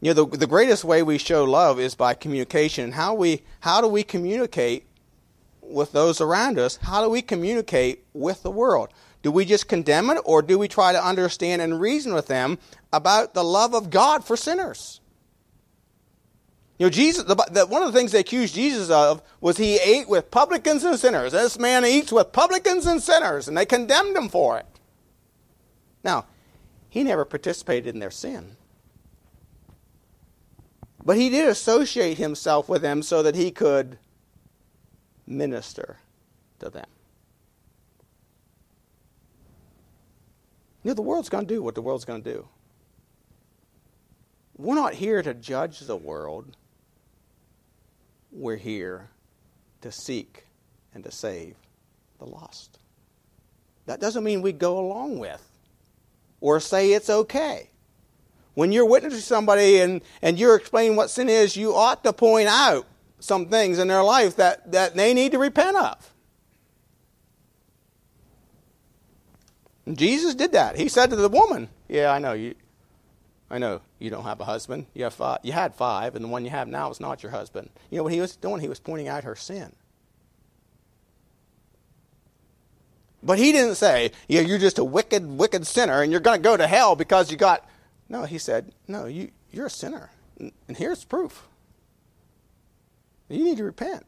[0.00, 2.92] You know, the, the greatest way we show love is by communication.
[2.92, 4.86] How we how do we communicate
[5.72, 6.76] with those around us?
[6.76, 8.90] How do we communicate with the world?
[9.22, 12.58] Do we just condemn it or do we try to understand and reason with them
[12.92, 15.00] about the love of God for sinners?
[16.78, 19.76] You know, Jesus, the, the, one of the things they accused Jesus of was he
[19.76, 21.30] ate with publicans and sinners.
[21.30, 24.66] This man eats with publicans and sinners, and they condemned him for it.
[26.02, 26.26] Now,
[26.88, 28.56] he never participated in their sin.
[31.04, 33.98] But he did associate himself with them so that he could
[35.36, 35.98] minister
[36.60, 36.86] to them.
[40.82, 42.48] You know, the world's going to do what the world's going to do.
[44.56, 46.56] We're not here to judge the world
[48.32, 49.10] we're here
[49.82, 50.44] to seek
[50.94, 51.54] and to save
[52.18, 52.78] the lost.
[53.86, 55.46] That doesn't mean we go along with
[56.40, 57.68] or say it's okay.
[58.54, 62.48] When you're witnessing somebody and, and you're explaining what sin is, you ought to point
[62.48, 62.86] out
[63.22, 66.12] some things in their life that, that they need to repent of.
[69.86, 70.76] And Jesus did that.
[70.76, 72.54] He said to the woman, Yeah, I know you
[73.50, 74.86] I know you don't have a husband.
[74.94, 77.32] You have five, you had five, and the one you have now is not your
[77.32, 77.68] husband.
[77.90, 78.60] You know what he was doing?
[78.60, 79.74] He was pointing out her sin.
[83.22, 86.42] But he didn't say, yeah, you're just a wicked, wicked sinner and you're going to
[86.42, 87.68] go to hell because you got.
[88.08, 90.10] No, he said, no, you, you're a sinner.
[90.38, 91.46] And here's proof.
[93.32, 94.04] You need to repent.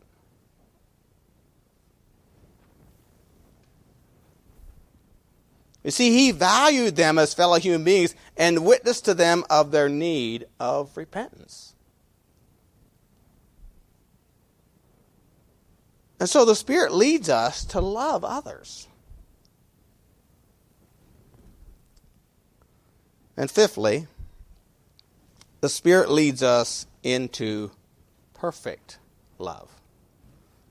[5.82, 9.88] You see, he valued them as fellow human beings and witnessed to them of their
[9.88, 11.74] need of repentance.
[16.20, 18.88] And so the Spirit leads us to love others.
[23.36, 24.06] And fifthly,
[25.60, 27.70] the Spirit leads us into
[28.32, 28.98] perfect
[29.39, 29.70] love.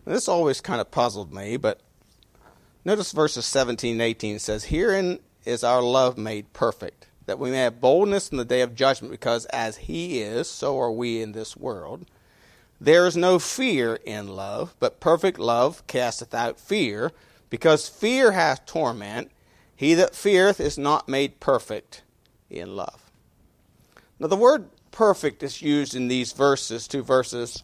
[0.06, 1.82] Now, this always kind of puzzled me, but
[2.84, 7.60] notice verses 17 and 18 says, Herein is our love made perfect, that we may
[7.60, 11.32] have boldness in the day of judgment, because as He is, so are we in
[11.32, 12.06] this world.
[12.82, 17.12] There is no fear in love, but perfect love casteth out fear,
[17.50, 19.32] because fear hath torment.
[19.76, 22.04] He that feareth is not made perfect
[22.50, 23.12] in love.
[24.20, 27.64] Now, the word perfect is used in these verses, two verses,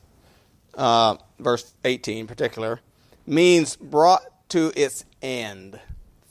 [0.76, 2.80] uh, verse 18 in particular,
[3.26, 5.80] means brought to its end,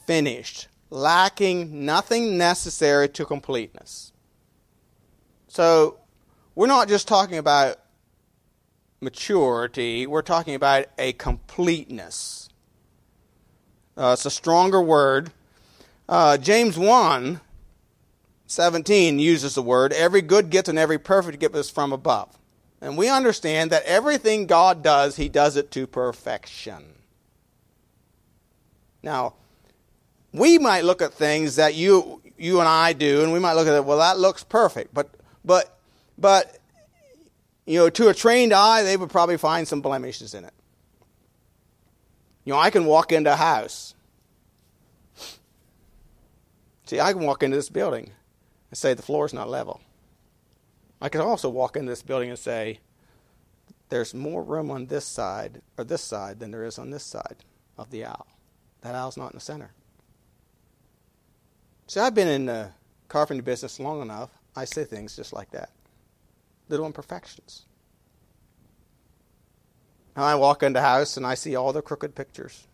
[0.07, 4.13] finished, lacking nothing necessary to completeness.
[5.49, 5.99] So,
[6.55, 7.77] we're not just talking about
[9.01, 12.49] maturity, we're talking about a completeness.
[13.97, 15.33] Uh, it's a stronger word.
[16.09, 17.41] Uh, James 1
[18.51, 22.38] 17 uses the word, every good gift and every perfect gift is from above.
[22.81, 26.85] And we understand that everything God does, He does it to perfection.
[29.03, 29.35] Now,
[30.33, 33.67] we might look at things that you you and I do, and we might look
[33.67, 34.95] at it, well, that looks perfect.
[34.95, 35.11] But
[35.45, 35.79] but
[36.17, 36.59] but
[37.67, 40.55] you know, to a trained eye, they would probably find some blemishes in it.
[42.45, 43.95] You know, I can walk into a house.
[46.87, 48.13] See, I can walk into this building
[48.71, 49.83] and say the floor is not level.
[51.01, 52.81] I could also walk into this building and say
[53.89, 57.37] there's more room on this side or this side than there is on this side
[57.77, 58.27] of the aisle.
[58.83, 59.71] That aisle's not in the center.
[61.87, 62.71] See, I've been in the
[63.09, 64.31] carpentry business long enough.
[64.55, 65.71] I say things just like that.
[66.69, 67.65] Little imperfections.
[70.17, 72.67] Now I walk into the house and I see all the crooked pictures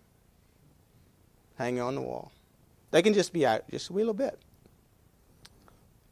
[1.56, 2.32] hanging on the wall.
[2.90, 4.38] They can just be out just a wee little bit.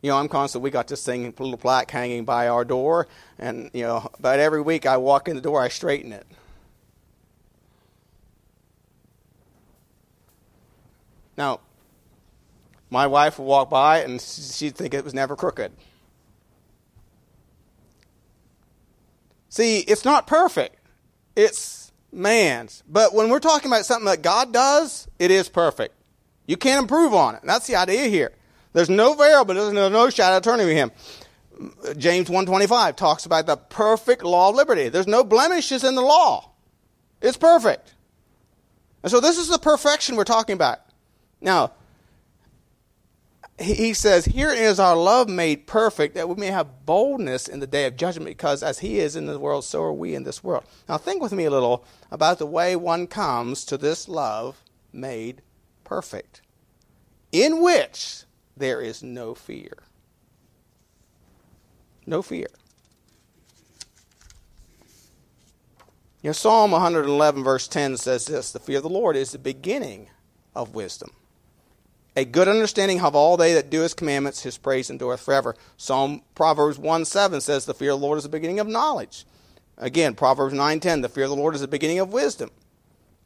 [0.03, 0.63] You know, I'm constant.
[0.63, 3.07] We got this thing, little plaque hanging by our door,
[3.39, 6.27] and you know, about every week I walk in the door, I straighten it.
[11.37, 11.61] Now,
[12.91, 15.73] my wife would walk by and she'd think it was never crooked.
[19.49, 20.77] See, it's not perfect.
[21.37, 22.83] It's man's.
[22.89, 25.95] But when we're talking about something that God does, it is perfect.
[26.47, 27.43] You can't improve on it.
[27.45, 28.33] That's the idea here.
[28.73, 29.55] There's no variable.
[29.55, 30.91] There's no, shadow turning with him.
[31.97, 34.89] James 125 talks about the perfect law of liberty.
[34.89, 36.51] There's no blemishes in the law.
[37.21, 37.95] It's perfect.
[39.03, 40.81] And so this is the perfection we're talking about.
[41.41, 41.73] Now,
[43.61, 47.67] he says, Here is our love made perfect, that we may have boldness in the
[47.67, 50.43] day of judgment, because as he is in the world, so are we in this
[50.43, 50.65] world.
[50.89, 54.63] Now, think with me a little about the way one comes to this love
[54.93, 55.43] made
[55.85, 56.41] perfect,
[57.31, 58.25] in which
[58.63, 59.73] there is no fear.
[62.07, 62.49] No fear.
[66.23, 69.39] You know, Psalm 111, verse 10 says this The fear of the Lord is the
[69.39, 70.09] beginning
[70.55, 71.11] of wisdom.
[72.15, 75.57] A good understanding of all they that do his commandments, his praise endureth forever.
[75.77, 79.25] Psalm Proverbs 1 7 says, The fear of the Lord is the beginning of knowledge.
[79.79, 82.51] Again, Proverbs 9 10, the fear of the Lord is the beginning of wisdom.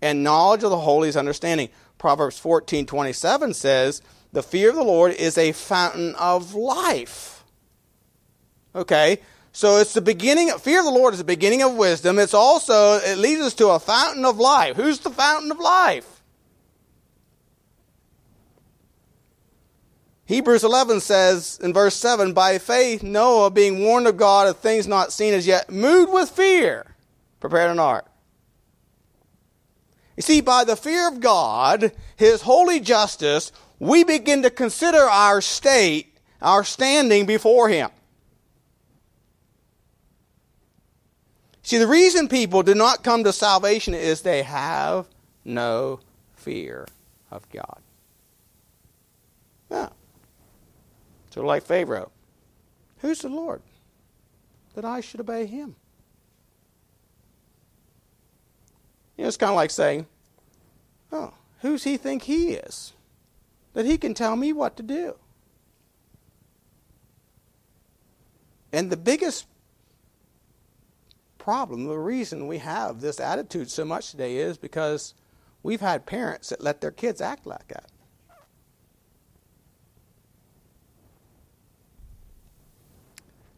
[0.01, 1.69] And knowledge of the holy is understanding.
[1.99, 4.03] Proverbs fourteen twenty seven says,
[4.33, 7.45] the fear of the Lord is a fountain of life.
[8.75, 9.21] Okay?
[9.53, 12.19] So it's the beginning, fear of the Lord is the beginning of wisdom.
[12.19, 14.77] It's also, it leads us to a fountain of life.
[14.77, 16.17] Who's the fountain of life?
[20.27, 24.87] Hebrews 11 says in verse 7 By faith, Noah, being warned of God of things
[24.87, 26.97] not seen as yet, moved with fear,
[27.41, 28.07] prepared an ark.
[30.17, 35.41] You see, by the fear of God, his holy justice, we begin to consider our
[35.41, 37.91] state, our standing before Him.
[41.63, 45.09] See, the reason people do not come to salvation is they have
[45.45, 45.99] no
[46.35, 46.87] fear
[47.31, 47.81] of God.
[49.69, 49.89] Yeah.
[51.31, 52.13] So, like Pharaoh,
[52.99, 53.63] who's the Lord
[54.75, 55.75] that I should obey him?
[59.17, 60.07] You know, it's kind of like saying,
[61.11, 62.93] oh, who's he think he is?
[63.77, 65.17] That he can tell me what to do.
[68.73, 69.45] And the biggest
[71.37, 75.13] problem, the reason we have this attitude so much today is because
[75.63, 77.91] we've had parents that let their kids act like that.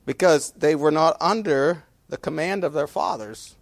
[0.05, 3.55] Because they were not under the command of their fathers.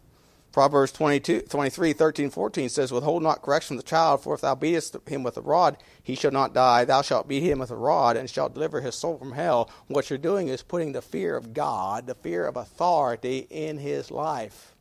[0.56, 4.54] Proverbs 22, 23, 13, 14 says, Withhold not correction from the child, for if thou
[4.54, 6.86] beatest him with a rod, he shall not die.
[6.86, 9.68] Thou shalt beat him with a rod, and shalt deliver his soul from hell.
[9.88, 14.10] What you're doing is putting the fear of God, the fear of authority in his
[14.10, 14.74] life.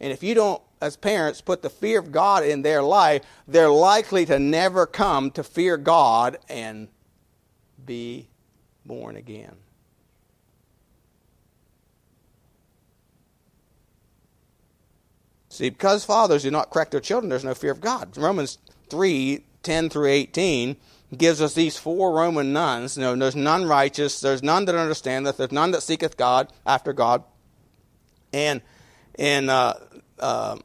[0.00, 3.70] And if you don't, as parents, put the fear of God in their life, they're
[3.70, 6.88] likely to never come to fear God and
[7.86, 8.30] be
[8.84, 9.54] born again.
[15.62, 18.16] See, because fathers do not correct their children, there's no fear of God.
[18.16, 18.58] Romans
[18.90, 20.76] 3 10 through 18
[21.16, 22.96] gives us these four Roman nuns.
[22.96, 26.92] You know, there's none righteous, there's none that understandeth, there's none that seeketh God after
[26.92, 27.22] God,
[28.32, 28.60] and
[29.16, 29.74] and uh,
[30.18, 30.58] uh,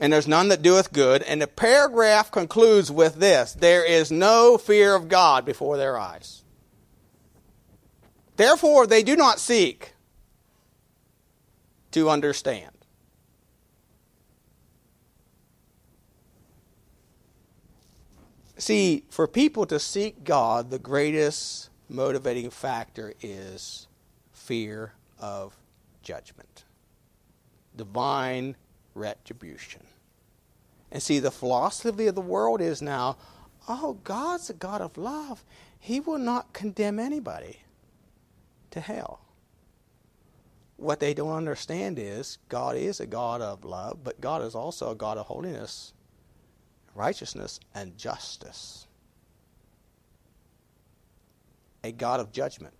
[0.00, 1.22] and there's none that doeth good.
[1.22, 6.42] And the paragraph concludes with this: There is no fear of God before their eyes.
[8.34, 9.94] Therefore, they do not seek
[11.92, 12.79] to understand.
[18.60, 23.88] See, for people to seek God, the greatest motivating factor is
[24.34, 25.56] fear of
[26.02, 26.64] judgment,
[27.74, 28.56] divine
[28.94, 29.80] retribution.
[30.92, 33.16] And see, the philosophy of the world is now
[33.66, 35.42] oh, God's a God of love.
[35.78, 37.60] He will not condemn anybody
[38.72, 39.20] to hell.
[40.76, 44.90] What they don't understand is God is a God of love, but God is also
[44.90, 45.94] a God of holiness
[46.94, 48.86] righteousness, and justice.
[51.82, 52.74] A God of judgment.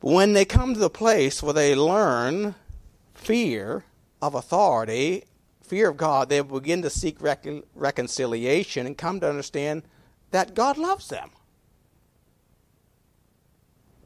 [0.00, 2.56] But when they come to the place where they learn
[3.14, 3.84] fear
[4.20, 5.24] of authority,
[5.62, 9.82] fear of God, they begin to seek recon- reconciliation and come to understand
[10.32, 11.30] that God loves them.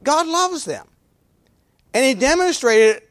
[0.03, 0.87] God loves them.
[1.93, 3.01] And He demonstrated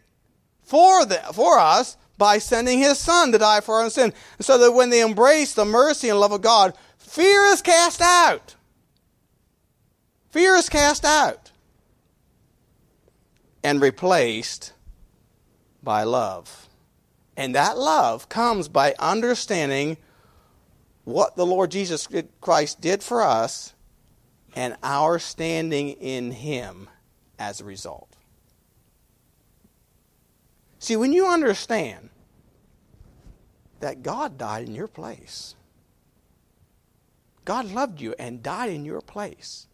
[0.63, 4.13] for, the, for us by sending his son to die for our sin.
[4.41, 8.55] So that when they embrace the mercy and love of God, fear is cast out.
[10.31, 11.51] Fear is cast out
[13.63, 14.73] and replaced
[15.83, 16.69] by love.
[17.37, 19.97] And that love comes by understanding
[21.05, 22.09] what the Lord Jesus
[22.41, 23.75] Christ did for us
[24.55, 26.89] and our standing in Him
[27.39, 28.16] as a result.
[30.87, 32.11] See, when you understand
[33.81, 35.57] that God died in your place,
[37.45, 39.67] God loved you and died in your place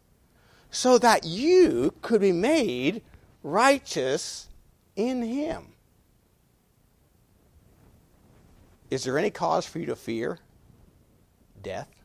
[0.71, 3.03] so that you could be made
[3.43, 4.47] righteous
[4.95, 5.73] in Him.
[8.89, 10.39] Is there any cause for you to fear
[11.61, 12.02] death?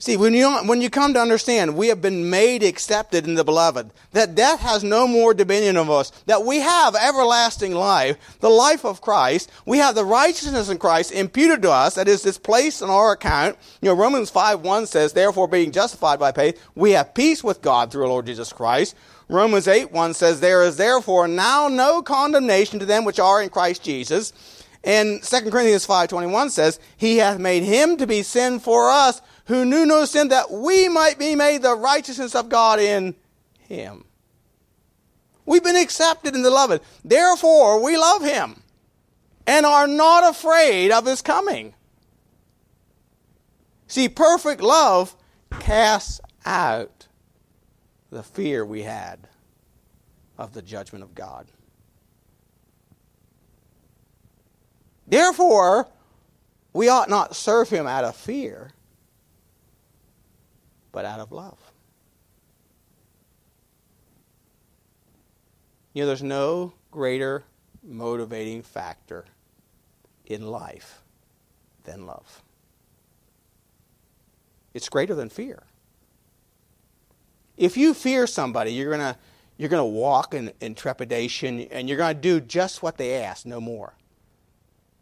[0.00, 3.42] See, when you, when you come to understand we have been made accepted in the
[3.42, 8.48] beloved, that death has no more dominion of us, that we have everlasting life, the
[8.48, 12.38] life of Christ, we have the righteousness in Christ imputed to us, that is, this
[12.38, 13.56] place on our account.
[13.82, 17.60] You know, Romans 5 1 says, Therefore, being justified by faith, we have peace with
[17.60, 18.94] God through our Lord Jesus Christ.
[19.28, 23.48] Romans 8 1 says, There is therefore now no condemnation to them which are in
[23.48, 24.32] Christ Jesus.
[24.84, 29.64] And 2 Corinthians 5.21 says, He hath made him to be sin for us who
[29.64, 33.14] knew no sin, that we might be made the righteousness of God in
[33.58, 34.04] him.
[35.46, 36.82] We've been accepted in the beloved.
[37.02, 38.62] Therefore, we love him
[39.46, 41.74] and are not afraid of his coming.
[43.86, 45.16] See, perfect love
[45.58, 47.06] casts out
[48.10, 49.28] the fear we had
[50.36, 51.46] of the judgment of God.
[55.06, 55.88] Therefore,
[56.74, 58.72] we ought not serve him out of fear,
[60.92, 61.58] but out of love.
[65.92, 67.44] You know, there's no greater
[67.82, 69.24] motivating factor
[70.26, 71.02] in life
[71.84, 72.42] than love.
[74.74, 75.62] It's greater than fear.
[77.56, 79.18] If you fear somebody, you're going to
[79.58, 83.22] you're going to walk in, in trepidation and you're going to do just what they
[83.24, 83.92] ask, no more.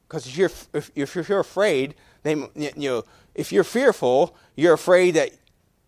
[0.08, 5.12] Because if you're, if, if you're afraid, they, you know, if you're fearful, you're afraid
[5.12, 5.32] that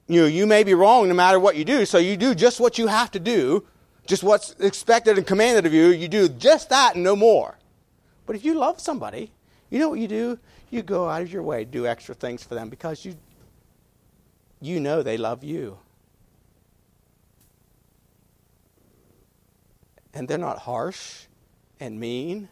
[0.09, 1.85] you know, you may be wrong no matter what you do.
[1.85, 3.65] So you do just what you have to do,
[4.07, 5.89] just what's expected and commanded of you.
[5.89, 7.59] You do just that and no more.
[8.25, 9.33] But if you love somebody,
[9.71, 10.39] you know what you do?
[10.71, 13.17] You go out of your way to do extra things for them because you
[14.61, 15.79] you know they love you.
[20.15, 21.27] And they're not harsh
[21.79, 22.49] and mean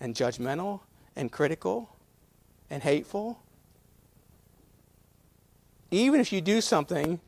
[0.00, 0.80] and judgmental
[1.16, 1.96] and critical
[2.68, 3.40] and hateful.
[5.90, 7.20] Even if you do something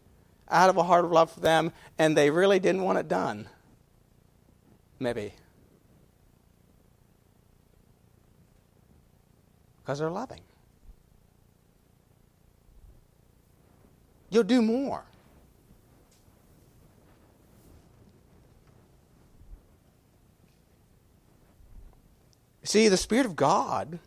[0.48, 3.48] out of a heart of love for them and they really didn't want it done,
[4.98, 5.32] maybe.
[9.82, 10.40] Because they're loving.
[14.30, 15.04] You'll do more.
[22.64, 23.98] See, the Spirit of God,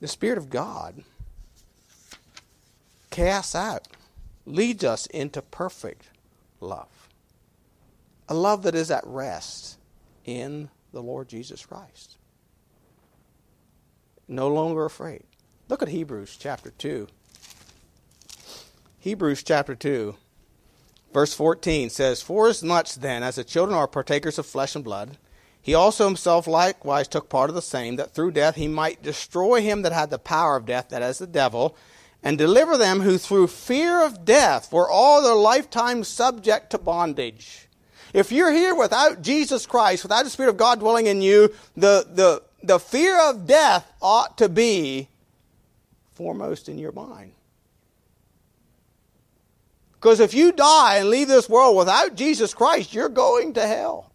[0.00, 1.04] the Spirit of God
[3.14, 3.86] casts out,
[4.44, 6.08] leads us into perfect
[6.60, 7.08] love.
[8.28, 9.78] A love that is at rest
[10.24, 12.16] in the Lord Jesus Christ.
[14.26, 15.22] No longer afraid.
[15.68, 17.06] Look at Hebrews chapter 2.
[18.98, 20.16] Hebrews chapter 2,
[21.12, 24.82] verse 14 says, For as much then as the children are partakers of flesh and
[24.82, 25.18] blood,
[25.62, 29.60] he also himself likewise took part of the same, that through death he might destroy
[29.60, 31.76] him that had the power of death, that is the devil,
[32.24, 37.68] and deliver them who through fear of death were all their lifetime subject to bondage.
[38.14, 42.06] If you're here without Jesus Christ, without the Spirit of God dwelling in you, the,
[42.10, 45.08] the, the fear of death ought to be
[46.12, 47.32] foremost in your mind.
[49.92, 54.10] Because if you die and leave this world without Jesus Christ, you're going to hell.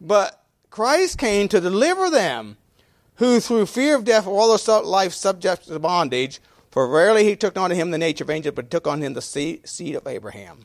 [0.00, 0.41] But
[0.72, 2.56] Christ came to deliver them
[3.16, 6.40] who through fear of death were all their life subject to bondage.
[6.70, 9.20] For rarely he took on him the nature of angels, but took on him the
[9.20, 10.64] seed of Abraham.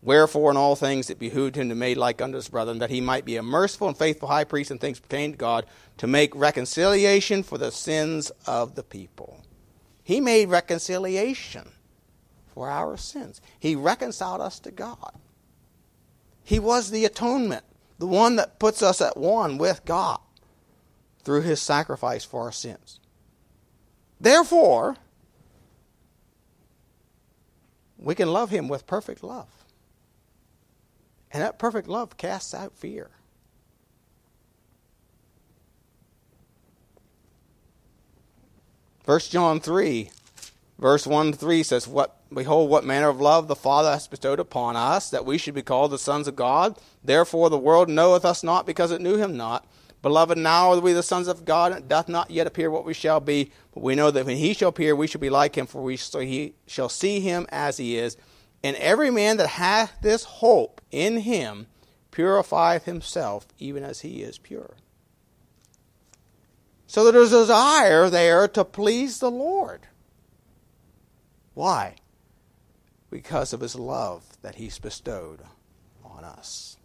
[0.00, 2.90] Wherefore, in all things it behooved him to be made like unto his brethren, that
[2.90, 5.66] he might be a merciful and faithful high priest in things pertaining to God,
[5.98, 9.42] to make reconciliation for the sins of the people.
[10.04, 11.68] He made reconciliation
[12.54, 13.40] for our sins.
[13.58, 15.14] He reconciled us to God.
[16.44, 17.64] He was the atonement
[18.00, 20.18] the one that puts us at one with God
[21.22, 22.98] through his sacrifice for our sins.
[24.18, 24.96] Therefore,
[27.98, 29.48] we can love him with perfect love.
[31.30, 33.10] And that perfect love casts out fear.
[39.02, 40.10] First John 3,
[40.78, 44.38] verse 1 to 3 says, What Behold, what manner of love the Father has bestowed
[44.38, 46.78] upon us, that we should be called the sons of God.
[47.02, 49.66] Therefore the world knoweth us not, because it knew him not.
[50.02, 52.86] Beloved, now are we the sons of God, and it doth not yet appear what
[52.86, 53.50] we shall be.
[53.74, 55.96] But we know that when he shall appear, we shall be like him, for we
[55.96, 58.16] so he shall see him as he is.
[58.62, 61.66] And every man that hath this hope in him
[62.10, 64.76] purifieth himself, even as he is pure.
[66.86, 69.86] So there's a desire there to please the Lord.
[71.54, 71.96] Why?
[73.10, 75.40] Because of his love that he's bestowed
[76.04, 76.76] on us.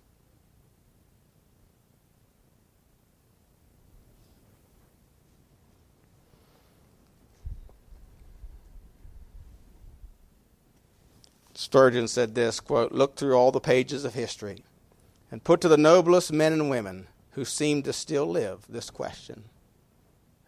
[11.53, 14.63] Spurgeon said this quote, Look through all the pages of history
[15.31, 19.45] and put to the noblest men and women who seem to still live this question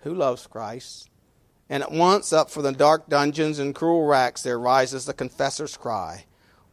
[0.01, 1.09] Who loves Christ?
[1.69, 5.77] And at once up from the dark dungeons and cruel racks there rises the confessor's
[5.77, 6.25] cry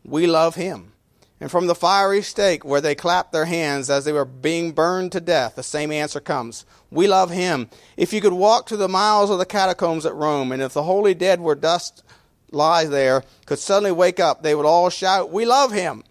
[0.04, 0.92] We love him.
[1.40, 5.12] And from the fiery stake where they clapped their hands as they were being burned
[5.12, 7.68] to death, the same answer comes We love him.
[7.96, 10.84] If you could walk through the miles of the catacombs at Rome, and if the
[10.84, 12.02] holy dead where dust
[12.50, 16.04] lies there could suddenly wake up, they would all shout, We love him.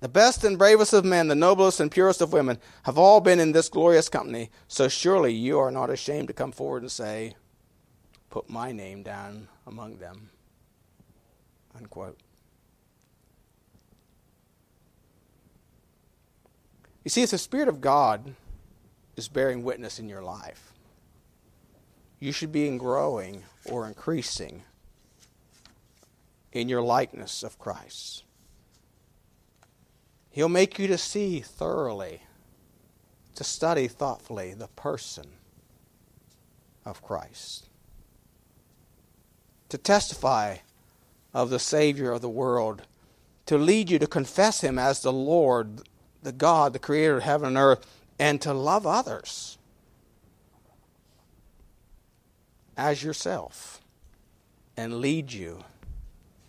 [0.00, 3.38] The best and bravest of men, the noblest and purest of women, have all been
[3.38, 4.50] in this glorious company.
[4.66, 7.36] So surely you are not ashamed to come forward and say,
[8.32, 10.30] put my name down among them.
[11.76, 12.18] Unquote.
[17.04, 18.34] You see, if the Spirit of God
[19.16, 20.72] is bearing witness in your life,
[22.20, 24.62] you should be growing or increasing
[26.52, 28.24] in your likeness of Christ.
[30.30, 32.22] He'll make you to see thoroughly,
[33.34, 35.26] to study thoughtfully the person
[36.86, 37.68] of Christ
[39.72, 40.58] to testify
[41.32, 42.82] of the Savior of the world
[43.46, 45.80] to lead you to confess Him as the Lord,
[46.22, 47.86] the God, the Creator of heaven and earth,
[48.18, 49.56] and to love others
[52.76, 53.80] as yourself
[54.76, 55.64] and lead you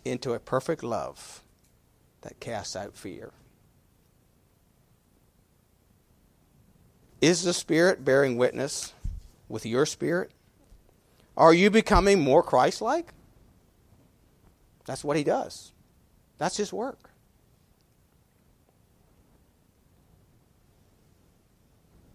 [0.03, 1.41] into a perfect love
[2.23, 3.31] that casts out fear.
[7.21, 8.91] Is the Spirit bearing witness
[9.47, 10.31] with your spirit?
[11.35, 13.13] Are you becoming more Christ like?
[14.85, 15.71] That's what He does,
[16.37, 17.09] that's His work.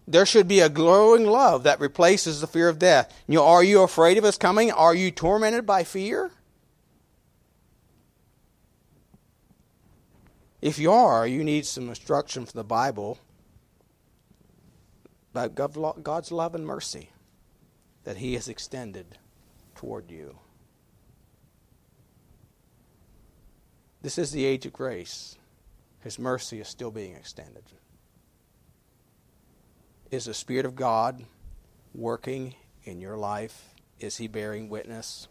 [0.07, 3.13] There should be a glowing love that replaces the fear of death.
[3.27, 4.71] You know, are you afraid of His coming?
[4.71, 6.31] Are you tormented by fear?
[10.61, 13.19] If you are, you need some instruction from the Bible
[15.31, 15.53] about
[16.03, 17.11] God's love and mercy
[18.09, 19.19] that He has extended
[19.75, 20.39] toward you.
[24.01, 25.37] This is the age of grace.
[25.99, 27.61] His mercy is still being extended.
[30.09, 31.23] Is the Spirit of God
[31.93, 33.75] working in your life?
[33.99, 35.27] Is He bearing witness?